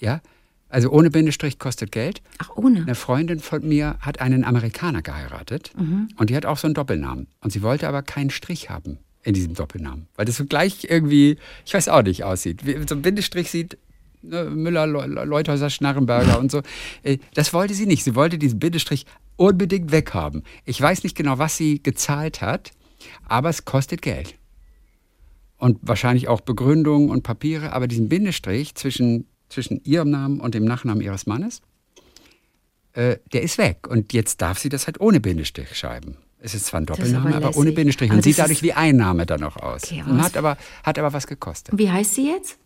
Ja, 0.00 0.20
also 0.68 0.90
ohne 0.90 1.10
Bindestrich 1.10 1.58
kostet 1.58 1.92
Geld. 1.92 2.20
Ach, 2.38 2.50
ohne. 2.56 2.82
Eine 2.82 2.94
Freundin 2.94 3.40
von 3.40 3.66
mir 3.66 3.96
hat 4.00 4.20
einen 4.20 4.44
Amerikaner 4.44 5.02
geheiratet 5.02 5.72
Mhm. 5.76 6.08
und 6.16 6.30
die 6.30 6.36
hat 6.36 6.46
auch 6.46 6.58
so 6.58 6.66
einen 6.66 6.74
Doppelnamen. 6.74 7.26
Und 7.40 7.52
sie 7.52 7.62
wollte 7.62 7.88
aber 7.88 8.02
keinen 8.02 8.30
Strich 8.30 8.68
haben 8.70 8.98
in 9.24 9.34
diesem 9.34 9.54
Doppelnamen, 9.54 10.06
weil 10.14 10.26
das 10.26 10.36
so 10.36 10.44
gleich 10.44 10.84
irgendwie, 10.88 11.38
ich 11.66 11.74
weiß 11.74 11.88
auch 11.88 12.02
nicht, 12.02 12.22
aussieht. 12.24 12.64
Wie, 12.66 12.76
so 12.88 12.94
ein 12.94 13.02
Bindestrich 13.02 13.50
sieht 13.50 13.78
ne, 14.22 14.44
Müller, 14.44 14.86
Le 14.86 15.06
Le- 15.06 15.24
Leuthäuser, 15.24 15.70
Schnarrenberger 15.70 16.38
und 16.38 16.50
so. 16.50 16.62
Äh, 17.02 17.18
Das 17.34 17.52
wollte 17.52 17.74
sie 17.74 17.86
nicht. 17.86 18.04
Sie 18.04 18.14
wollte 18.14 18.38
diesen 18.38 18.58
Bindestrich 18.58 19.06
unbedingt 19.36 19.90
weghaben. 19.90 20.42
Ich 20.64 20.80
weiß 20.80 21.02
nicht 21.02 21.16
genau, 21.16 21.38
was 21.38 21.56
sie 21.56 21.82
gezahlt 21.82 22.40
hat, 22.42 22.70
aber 23.28 23.48
es 23.48 23.64
kostet 23.64 24.02
Geld. 24.02 24.34
Und 25.56 25.78
wahrscheinlich 25.82 26.28
auch 26.28 26.40
Begründung 26.40 27.08
und 27.10 27.22
Papiere, 27.22 27.72
aber 27.72 27.88
diesen 27.88 28.08
Bindestrich 28.08 28.74
zwischen, 28.74 29.26
zwischen 29.48 29.80
ihrem 29.84 30.10
Namen 30.10 30.40
und 30.40 30.54
dem 30.54 30.64
Nachnamen 30.64 31.02
ihres 31.02 31.26
Mannes, 31.26 31.62
äh, 32.92 33.16
der 33.32 33.42
ist 33.42 33.58
weg. 33.58 33.88
Und 33.88 34.12
jetzt 34.12 34.40
darf 34.40 34.58
sie 34.58 34.68
das 34.68 34.86
halt 34.86 35.00
ohne 35.00 35.20
Bindestrich 35.20 35.76
schreiben. 35.76 36.16
Es 36.40 36.54
ist 36.54 36.66
zwar 36.66 36.80
ein 36.80 36.86
Doppelname, 36.86 37.34
aber, 37.34 37.48
aber, 37.48 37.56
ohne 37.56 37.72
Bindestrich. 37.72 38.10
Und 38.12 38.22
sieht 38.22 38.38
dadurch 38.38 38.62
wie 38.62 38.72
ein 38.72 38.96
Name 38.96 39.26
dann 39.26 39.40
noch 39.40 39.56
aus. 39.56 39.84
Okay, 39.84 40.04
und 40.08 40.22
hat 40.22 40.36
aber, 40.36 40.56
hat 40.84 40.98
aber 40.98 41.12
was 41.12 41.26
gekostet. 41.26 41.76
Wie 41.76 41.90
heißt 41.90 42.14
sie 42.14 42.28
jetzt? 42.28 42.58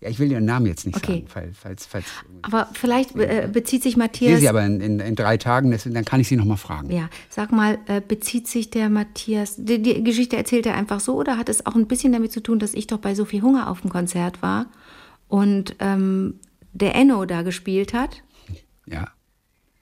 Ja, 0.00 0.08
ich 0.08 0.18
will 0.18 0.30
ihren 0.32 0.44
Namen 0.44 0.66
jetzt 0.66 0.84
nicht 0.86 0.96
okay. 0.96 1.24
sagen, 1.26 1.26
falls, 1.28 1.56
falls, 1.56 1.86
falls 1.86 2.06
Aber 2.42 2.68
vielleicht 2.72 3.14
äh, 3.16 3.48
bezieht 3.52 3.82
sich 3.82 3.92
ich 3.92 3.96
Matthias. 3.96 4.30
sehe 4.32 4.40
sie 4.40 4.48
aber 4.48 4.64
in, 4.64 4.80
in, 4.80 5.00
in 5.00 5.14
drei 5.14 5.36
Tagen, 5.36 5.70
deswegen, 5.70 5.94
dann 5.94 6.04
kann 6.04 6.20
ich 6.20 6.28
sie 6.28 6.36
nochmal 6.36 6.56
fragen. 6.56 6.90
Ja, 6.90 7.08
sag 7.28 7.52
mal, 7.52 7.78
äh, 7.86 8.00
bezieht 8.00 8.48
sich 8.48 8.70
der 8.70 8.88
Matthias, 8.88 9.56
die, 9.58 9.80
die, 9.82 10.02
Geschichte 10.02 10.36
erzählt 10.36 10.66
er 10.66 10.74
einfach 10.74 11.00
so 11.00 11.14
oder 11.14 11.38
hat 11.38 11.48
es 11.48 11.66
auch 11.66 11.74
ein 11.74 11.86
bisschen 11.86 12.12
damit 12.12 12.32
zu 12.32 12.42
tun, 12.42 12.58
dass 12.58 12.74
ich 12.74 12.86
doch 12.86 12.98
bei 12.98 13.14
Sophie 13.14 13.42
Hunger 13.42 13.68
auf 13.70 13.80
dem 13.82 13.90
Konzert 13.90 14.42
war 14.42 14.66
und 15.28 15.76
ähm, 15.78 16.40
der 16.72 16.94
Enno 16.94 17.24
da 17.26 17.42
gespielt 17.42 17.92
hat 17.94 18.22
Ja. 18.86 19.08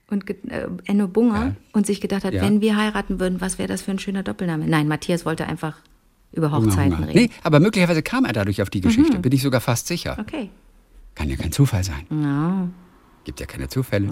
und 0.09 0.29
äh, 0.51 0.67
Enno 0.87 1.09
Bunger 1.09 1.47
Ja. 1.47 1.57
und 1.73 1.87
sich 1.87 2.01
gedacht 2.01 2.25
hat, 2.25 2.35
Ja. 2.35 2.43
wenn 2.43 2.61
wir 2.61 2.77
heiraten 2.77 3.21
würden, 3.21 3.41
was 3.41 3.59
wäre 3.59 3.69
das 3.69 3.83
für 3.83 3.93
ein 3.93 3.99
schöner 3.99 4.23
Doppelname? 4.23 4.67
Nein, 4.67 4.89
Matthias 4.89 5.25
wollte 5.25 5.47
einfach 5.47 5.79
über 6.33 6.51
Hochzeiten 6.53 6.97
Hunger. 6.99 7.09
reden. 7.09 7.19
Nee, 7.25 7.31
aber 7.43 7.61
möglicherweise 7.61 8.03
kam 8.03 8.25
er 8.25 8.33
dadurch 8.33 8.63
auf 8.63 8.71
die 8.71 8.81
Geschichte, 8.81 9.17
Mhm. 9.19 9.23
bin 9.23 9.33
ich 9.33 9.43
sogar 9.43 9.61
fast 9.61 9.87
sicher. 9.87 10.17
Okay. 10.21 10.51
Kann 11.15 11.29
ja 11.29 11.37
kein 11.37 11.53
Zufall 11.53 11.83
sein. 11.85 12.07
Ja. 12.11 12.69
Gibt 13.25 13.39
ja 13.41 13.47
keine 13.47 13.69
Zufälle. 13.69 14.09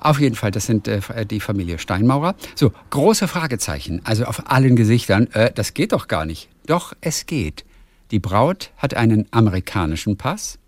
Auf 0.00 0.18
jeden 0.18 0.34
Fall, 0.34 0.50
das 0.50 0.66
sind 0.66 0.88
äh, 0.88 1.00
die 1.24 1.38
Familie 1.40 1.78
Steinmaurer. 1.78 2.34
So, 2.56 2.72
große 2.90 3.28
Fragezeichen, 3.28 4.00
also 4.04 4.24
auf 4.24 4.50
allen 4.50 4.74
Gesichtern. 4.74 5.28
Äh, 5.32 5.52
das 5.54 5.74
geht 5.74 5.92
doch 5.92 6.08
gar 6.08 6.24
nicht. 6.26 6.48
Doch, 6.66 6.92
es 7.00 7.26
geht. 7.26 7.64
Die 8.10 8.18
Braut 8.18 8.72
hat 8.76 8.94
einen 8.94 9.26
amerikanischen 9.30 10.16
Pass 10.16 10.58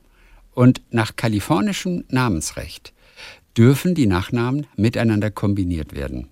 und 0.52 0.82
nach 0.90 1.16
kalifornischem 1.16 2.04
Namensrecht 2.10 2.92
dürfen 3.56 3.94
die 3.96 4.06
Nachnamen 4.06 4.66
miteinander 4.76 5.30
kombiniert 5.32 5.94
werden. 5.94 6.28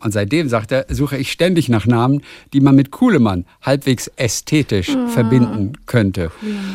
Und 0.00 0.12
seitdem, 0.12 0.48
sagt 0.48 0.72
er, 0.72 0.86
suche 0.88 1.16
ich 1.16 1.30
ständig 1.30 1.68
nach 1.68 1.86
Namen, 1.86 2.22
die 2.52 2.60
man 2.60 2.74
mit 2.74 2.90
Kuhlemann 2.90 3.44
halbwegs 3.62 4.10
ästhetisch 4.16 4.96
verbinden 5.08 5.74
könnte. 5.86 6.32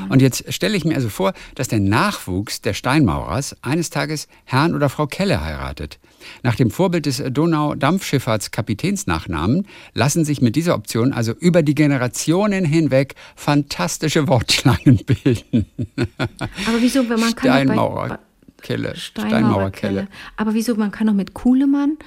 Und 0.09 0.21
jetzt 0.21 0.53
stelle 0.53 0.77
ich 0.77 0.85
mir 0.85 0.95
also 0.95 1.09
vor, 1.09 1.33
dass 1.55 1.67
der 1.67 1.79
Nachwuchs 1.79 2.61
der 2.61 2.73
Steinmaurers 2.73 3.55
eines 3.61 3.89
Tages 3.89 4.27
Herrn 4.45 4.75
oder 4.75 4.89
Frau 4.89 5.07
Kelle 5.07 5.43
heiratet. 5.43 5.99
Nach 6.43 6.55
dem 6.55 6.69
Vorbild 6.71 7.05
des 7.05 7.21
Donau-Dampfschifffahrts-Kapitänsnachnamen 7.29 9.67
lassen 9.93 10.23
sich 10.25 10.41
mit 10.41 10.55
dieser 10.55 10.73
Option 10.75 11.13
also 11.13 11.33
über 11.33 11.61
die 11.61 11.75
Generationen 11.75 12.65
hinweg 12.65 13.13
fantastische 13.35 14.27
Wortschlangen 14.27 15.01
bilden. 15.05 15.67
Aber 15.97 16.79
wieso, 16.79 17.07
wenn 17.09 17.19
man 17.19 17.35
kann 17.35 17.67
doch 17.67 17.75
Steinmaurer 17.75 18.19
Kelle. 18.61 18.95
Steinmauerkelle. 18.95 20.07
Aber 20.37 20.53
wieso, 20.55 20.75
man 20.75 20.91
kann 20.91 21.05
doch 21.05 21.13
mit 21.13 21.35
Kuhlemann, 21.35 21.99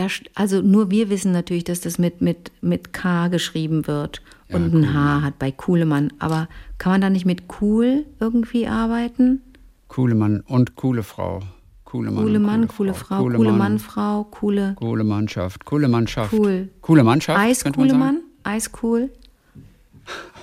da, 0.00 0.06
also 0.34 0.60
nur 0.62 0.90
wir 0.90 1.10
wissen 1.10 1.32
natürlich, 1.32 1.64
dass 1.64 1.80
das 1.80 1.98
mit, 1.98 2.20
mit, 2.20 2.50
mit 2.60 2.92
K 2.92 3.28
geschrieben 3.28 3.86
wird 3.86 4.22
und 4.48 4.74
ein 4.74 4.94
H 4.94 5.22
hat 5.22 5.38
bei 5.38 5.52
Kuhlemann. 5.52 6.12
Aber 6.18 6.48
kann 6.78 6.92
man 6.92 7.00
da 7.00 7.10
nicht 7.10 7.26
mit 7.26 7.48
Kuhl 7.48 8.06
irgendwie 8.18 8.66
arbeiten? 8.66 9.42
Coole 9.88 10.14
Mann 10.14 10.40
und 10.40 10.76
coole 10.76 11.02
Frau. 11.02 11.40
Coole 11.84 12.12
Mann, 12.12 12.24
Coole 12.24 12.38
Mann, 12.38 12.68
coole 12.68 12.94
Frau, 12.94 13.24
coole, 13.24 13.38
Mann, 13.38 13.58
Mannfrau, 13.58 14.24
coole, 14.30 14.74
Coole 14.76 15.02
Mannschaft, 15.02 15.64
coole 15.64 15.88
Mannschaft. 15.88 16.32
Cool. 16.32 16.68
Coole 16.82 17.02
Mannschaft. 17.02 17.40
Eis, 17.40 17.64
coole. 17.64 17.94
Mann, 17.94 18.20
Eis, 18.44 18.70
cool. 18.80 19.10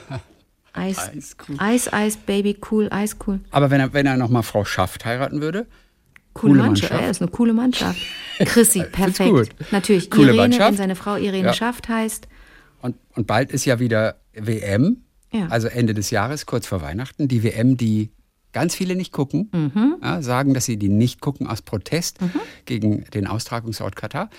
Eis, 0.73 0.97
Eis, 0.97 1.37
cool. 1.47 1.55
Eis, 1.57 1.93
Eis, 1.93 2.17
Baby, 2.17 2.57
cool, 2.69 2.89
Eis, 2.91 3.15
cool. 3.25 3.39
Aber 3.51 3.71
wenn 3.71 3.79
er, 3.79 3.93
wenn 3.93 4.05
er 4.05 4.17
nochmal 4.17 4.43
Frau 4.43 4.65
Schaft 4.65 5.05
heiraten 5.05 5.39
würde, 5.39 5.67
Coole, 6.38 6.54
Coole 6.54 6.63
Mannschaft. 6.67 6.91
Mannschaft. 6.91 7.04
Ja, 7.06 7.12
ist 7.12 7.21
eine 7.21 7.32
coole 7.32 7.54
Mannschaft. 7.54 8.00
Chrissy, 8.39 8.84
perfekt. 8.91 9.30
gut. 9.32 9.50
Natürlich, 9.71 10.10
Coole 10.10 10.28
Irene, 10.28 10.41
wenn 10.43 10.50
Mannschaft. 10.52 10.78
seine 10.78 10.95
Frau 10.95 11.15
Irene 11.15 11.47
Ja. 11.47 11.54
Schaft 11.54 11.89
heißt. 11.89 12.28
und, 12.82 12.95
und 13.15 13.28
bald 13.28 13.52
ist 13.52 13.65
ja 13.65 13.80
wieder 13.80 14.15
WM, 14.34 15.02
Ja. 15.34 15.47
also 15.47 15.67
Ende 15.67 15.93
des 15.93 16.12
Jahres, 16.12 16.45
kurz 16.45 16.67
vor 16.67 16.82
Weihnachten, 16.82 17.28
die 17.28 17.43
WM, 17.43 17.76
die 17.78 18.12
ganz 18.54 18.76
viele 18.76 18.95
nicht 18.95 19.12
gucken, 19.12 19.50
Mhm. 19.54 19.95
ja, 20.02 20.21
sagen, 20.21 20.54
dass 20.54 20.65
sie 20.65 20.78
die 20.78 20.89
nicht 20.89 21.19
gucken 21.21 21.47
aus 21.47 21.62
Protest 21.62 22.17
gegen 22.65 23.04
den 23.13 23.28
Austragungsort 23.28 23.95
Katar. 23.95 24.30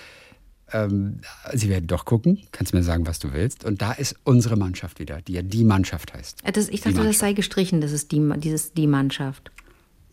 Ähm, 0.72 1.20
sie 1.54 1.68
werden 1.70 1.86
doch 1.86 2.04
gucken, 2.04 2.40
kannst 2.52 2.74
mir 2.74 2.82
sagen, 2.82 3.06
was 3.06 3.18
du 3.18 3.32
willst. 3.32 3.64
Und 3.64 3.80
da 3.80 3.92
ist 3.92 4.16
unsere 4.24 4.56
Mannschaft 4.56 4.98
wieder, 5.00 5.22
die 5.22 5.32
ja 5.34 5.42
die 5.42 5.64
Mannschaft 5.64 6.12
heißt. 6.14 6.42
Das, 6.52 6.68
ich 6.68 6.80
dachte, 6.82 7.02
das 7.04 7.18
sei 7.18 7.32
gestrichen, 7.32 7.80
das 7.80 7.92
ist 7.92 8.12
die, 8.12 8.20
dieses 8.36 8.72
die 8.74 8.86
Mannschaft. 8.86 9.50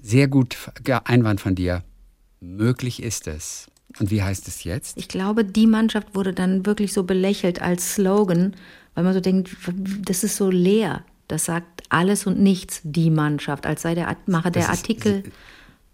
Sehr 0.08 0.28
gut 0.28 0.56
Einwand 1.06 1.42
von 1.42 1.56
dir. 1.56 1.84
Möglich 2.40 3.02
ist 3.02 3.26
es. 3.28 3.72
Und 4.00 4.12
wie 4.12 4.22
heißt 4.22 4.48
es 4.48 4.64
jetzt? 4.64 4.98
Ich 4.98 5.08
glaube, 5.08 5.44
die 5.44 5.66
Mannschaft 5.66 6.14
wurde 6.14 6.32
dann 6.32 6.64
wirklich 6.68 6.94
so 6.94 7.04
belächelt 7.06 7.60
als 7.60 7.96
Slogan, 7.96 8.56
weil 8.94 9.04
man 9.04 9.16
so 9.16 9.20
denkt, 9.20 9.56
das 10.04 10.24
ist 10.24 10.36
so 10.36 10.52
leer. 10.52 11.04
Das 11.28 11.46
sagt 11.46 11.82
alles 11.90 12.28
und 12.28 12.40
nichts, 12.40 12.82
die 12.84 13.10
Mannschaft, 13.10 13.66
als 13.66 13.82
sei 13.82 13.96
der 13.96 14.16
Macher 14.28 14.52
der 14.52 14.64
ist- 14.64 14.70
Artikel, 14.70 15.24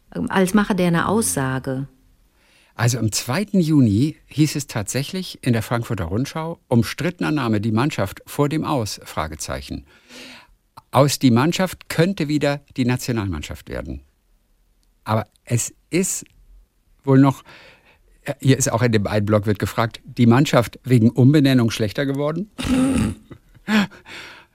als 0.10 0.54
Macher 0.54 0.74
der 0.74 0.88
eine 0.88 1.08
Aussage. 1.08 1.88
Also 2.76 2.98
am 3.00 3.14
2. 3.14 3.48
Juni 3.62 4.18
hieß 4.26 4.58
es 4.58 4.68
tatsächlich 4.68 5.40
in 5.42 5.54
der 5.54 5.62
Frankfurter 5.62 6.06
Rundschau, 6.06 6.60
umstrittener 6.68 7.32
Name 7.32 7.62
die 7.62 7.72
Mannschaft 7.72 8.22
vor 8.26 8.50
dem 8.50 8.66
Aus, 8.66 9.00
Fragezeichen. 9.06 9.86
Aus 10.92 11.20
die 11.20 11.32
Mannschaft 11.32 11.90
könnte 11.90 12.28
wieder 12.28 12.62
die 12.76 12.86
Nationalmannschaft 12.86 13.70
werden. 13.70 14.02
Aber 15.06 15.28
es 15.46 15.74
ist 15.90 16.26
wohl 17.04 17.20
noch, 17.20 17.44
äh, 18.24 18.34
hier 18.40 18.58
ist 18.58 18.72
auch 18.72 18.82
in 18.82 18.92
dem 18.92 19.08
einen 19.08 19.26
Blog 19.26 19.46
wird 19.46 19.58
gefragt, 19.58 20.02
die 20.04 20.28
Mannschaft 20.28 20.80
wegen 20.84 21.10
Umbenennung 21.10 21.72
schlechter 21.72 22.06
geworden? 22.06 22.52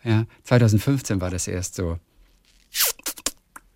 ja, 0.05 0.25
2015 0.45 1.21
war 1.21 1.31
das 1.31 1.49
erst 1.49 1.75
so. 1.75 1.99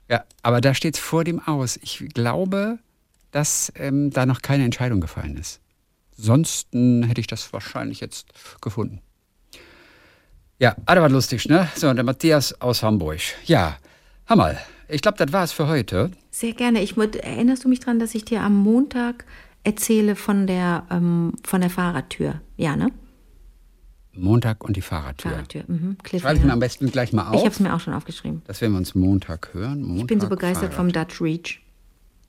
Ja, 0.08 0.24
aber 0.42 0.60
da 0.60 0.74
steht 0.74 0.94
es 0.94 1.00
vor 1.00 1.24
dem 1.24 1.40
Aus. 1.40 1.78
Ich 1.82 2.04
glaube, 2.12 2.78
dass 3.30 3.72
ähm, 3.76 4.10
da 4.10 4.26
noch 4.26 4.42
keine 4.42 4.64
Entscheidung 4.64 5.00
gefallen 5.00 5.36
ist. 5.36 5.60
Sonst 6.16 6.68
hätte 6.72 7.20
ich 7.20 7.26
das 7.26 7.52
wahrscheinlich 7.52 8.00
jetzt 8.00 8.26
gefunden. 8.60 9.00
Ja, 10.60 10.76
aber 10.84 11.00
was 11.02 11.12
lustig, 11.12 11.48
ne? 11.48 11.68
So, 11.74 11.88
und 11.88 11.96
der 11.96 12.04
Matthias 12.04 12.60
aus 12.60 12.82
Hamburg. 12.82 13.18
Ja, 13.46 13.78
Hammer. 14.26 14.56
Ich 14.88 15.00
glaube, 15.00 15.16
das 15.18 15.32
war's 15.32 15.52
für 15.52 15.66
heute. 15.68 16.10
Sehr 16.30 16.52
gerne. 16.52 16.82
Ich, 16.82 16.96
erinnerst 16.96 17.64
du 17.64 17.68
mich 17.68 17.80
daran, 17.80 17.98
dass 17.98 18.14
ich 18.14 18.24
dir 18.26 18.42
am 18.42 18.56
Montag 18.56 19.24
erzähle 19.64 20.16
von 20.16 20.46
der, 20.46 20.84
ähm, 20.90 21.32
von 21.44 21.60
der 21.62 21.70
Fahrradtür? 21.70 22.40
Ja, 22.56 22.76
ne? 22.76 22.92
Montag 24.12 24.62
und 24.64 24.76
die 24.76 24.82
Fahrradtür. 24.82 25.30
Fahrradtür. 25.30 25.64
Mhm. 25.66 25.96
Schreibe 26.18 26.38
ich 26.38 26.44
mir 26.44 26.52
am 26.52 26.58
besten 26.60 26.90
gleich 26.90 27.12
mal 27.12 27.22
Ich 27.22 27.38
habe 27.38 27.38
auf, 27.42 27.48
es 27.54 27.60
mir 27.60 27.72
auch 27.74 27.80
schon 27.80 27.94
aufgeschrieben. 27.94 28.42
dass 28.46 28.60
wir 28.60 28.68
uns 28.68 28.94
Montag 28.94 29.54
hören. 29.54 29.82
Montag, 29.82 30.00
Ich 30.02 30.06
bin 30.08 30.20
so 30.20 30.28
begeistert 30.28 30.74
vom 30.74 30.92
Dutch 30.92 31.22
Reach. 31.22 31.62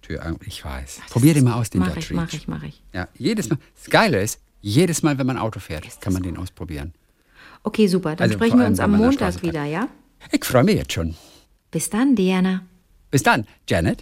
Fahrradtür. 0.07 0.47
Ich 0.47 0.63
weiß. 0.63 1.01
Probier 1.09 1.33
den 1.33 1.43
mal 1.43 1.55
aus, 1.55 1.69
den 1.69 1.79
Mach 1.81 1.89
Dutch 1.93 2.11
ich, 2.11 2.15
mach 2.15 2.23
Reach. 2.31 2.33
ich, 2.35 2.47
mach 2.47 2.63
ich. 2.63 2.81
Ja, 2.93 3.07
jedes 3.17 3.49
Mal. 3.49 3.57
Das 3.75 3.89
Geile 3.89 4.21
ist, 4.21 4.39
jedes 4.61 5.03
Mal, 5.03 5.17
wenn 5.17 5.27
man 5.27 5.37
Auto 5.37 5.59
fährt, 5.59 5.85
kann 6.01 6.13
man 6.13 6.23
den 6.23 6.37
ausprobieren. 6.37 6.93
Okay, 7.63 7.87
super. 7.87 8.15
Dann 8.15 8.23
Also 8.25 8.33
sprechen 8.35 8.59
wir 8.59 8.65
uns 8.65 8.79
am 8.79 8.95
Montag 8.97 9.41
wieder, 9.43 9.65
ja? 9.65 9.87
Ich 10.31 10.43
freue 10.45 10.63
mich 10.63 10.75
jetzt 10.75 10.93
schon. 10.93 11.15
Bis 11.71 11.89
dann, 11.89 12.15
Diana. 12.15 12.63
Bis 13.11 13.23
dann, 13.23 13.45
Janet. 13.67 13.99